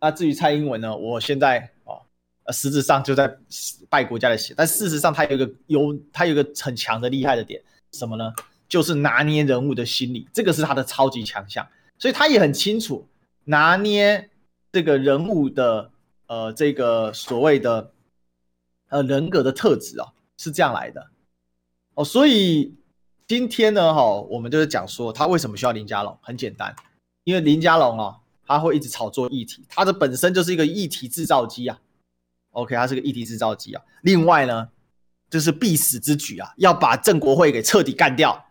[0.00, 0.96] 那至于蔡英文呢？
[0.96, 2.00] 我现在哦，
[2.44, 3.36] 呃实质上就在
[3.88, 8.32] 败国家的血，但事实上他有一个有他有一个很强的厉害的点，什么呢？
[8.68, 11.66] 就是拿捏人物的心理，这个是他的超级强项，
[11.98, 13.08] 所以他也很清楚
[13.44, 14.28] 拿捏
[14.70, 15.90] 这个人物的
[16.26, 17.90] 呃这个所谓的
[18.90, 21.06] 呃人格的特质哦，是这样来的
[21.94, 22.04] 哦。
[22.04, 22.74] 所以
[23.26, 26.76] 今天呢，哈，我们就是讲说他为什么需要林佳龙，很简单，
[27.24, 28.20] 因为林佳龙哦，
[28.56, 31.78] 他会一直炒作议题，他的本身就是一个议题制造机啊。
[32.52, 33.82] OK，他是个议题制造机啊。
[34.02, 34.68] 另外呢，
[35.30, 38.46] 就是必死之举啊，要把郑国会给彻底干掉。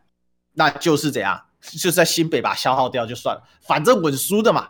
[0.53, 4.69] 那就是怎样，就是在新北把消耗掉就算了，反正稳输的嘛。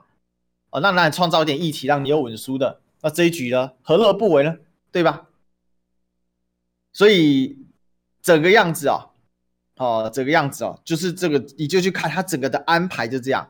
[0.70, 4.56] 哦，那那创造点议题，让你有稳输的，那这一局呢，何乐而不为呢？
[4.92, 5.28] 对吧？
[6.92, 7.58] 所以
[8.22, 9.08] 整个样子啊，
[9.76, 13.48] 哦，整个样子哦，就是这个，你就去看他整个的安排就这样。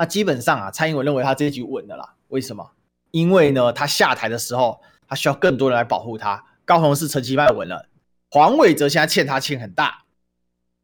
[0.00, 2.14] 那基本上啊，蔡英文认为他这一局稳了啦。
[2.28, 2.70] 为什么？
[3.10, 6.42] 因为呢，他下台的时候，他需要更多人来保护他。
[6.64, 7.86] 高雄是陈其迈稳了，
[8.30, 10.04] 黄伟哲现在欠他欠很大。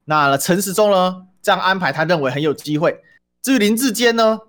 [0.05, 1.29] 那陈时中呢？
[1.41, 3.03] 这样安排，他认为很有机会。
[3.41, 4.41] 至于林志坚呢？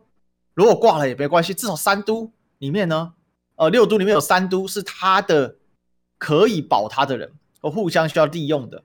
[0.54, 3.14] 如果挂了也没关系，至少三都里面呢，
[3.56, 5.56] 呃，六都里面有三都是他的，
[6.18, 8.84] 可以保他的人，和互相需要利用的。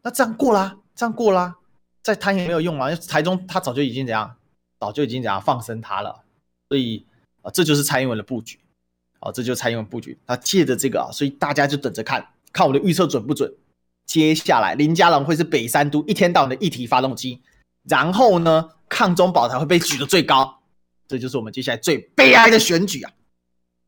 [0.00, 1.56] 那这样过啦，这样过啦，
[2.02, 2.90] 再贪也没有用啊。
[2.90, 4.36] 因为台中他早就已经怎样，
[4.78, 6.24] 早就已经怎样放生他了。
[6.68, 7.04] 所以
[7.42, 8.58] 啊、这就是蔡英文的布局。
[9.20, 10.18] 啊、这就是蔡英文布局。
[10.26, 13.52] 他借着这个啊，所以大家就等着看看我的预测准不准。
[14.04, 17.42] 接下来，林佳龙会是北三都一天到晚的议题发动机，
[17.88, 20.60] 然后呢，抗中保台会被举得最高，
[21.08, 23.12] 这就是我们接下来最悲哀的选举啊！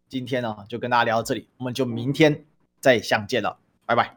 [0.08, 2.44] 今天呢，就跟大家聊到这里，我们就明天
[2.80, 4.16] 再相见了，拜拜。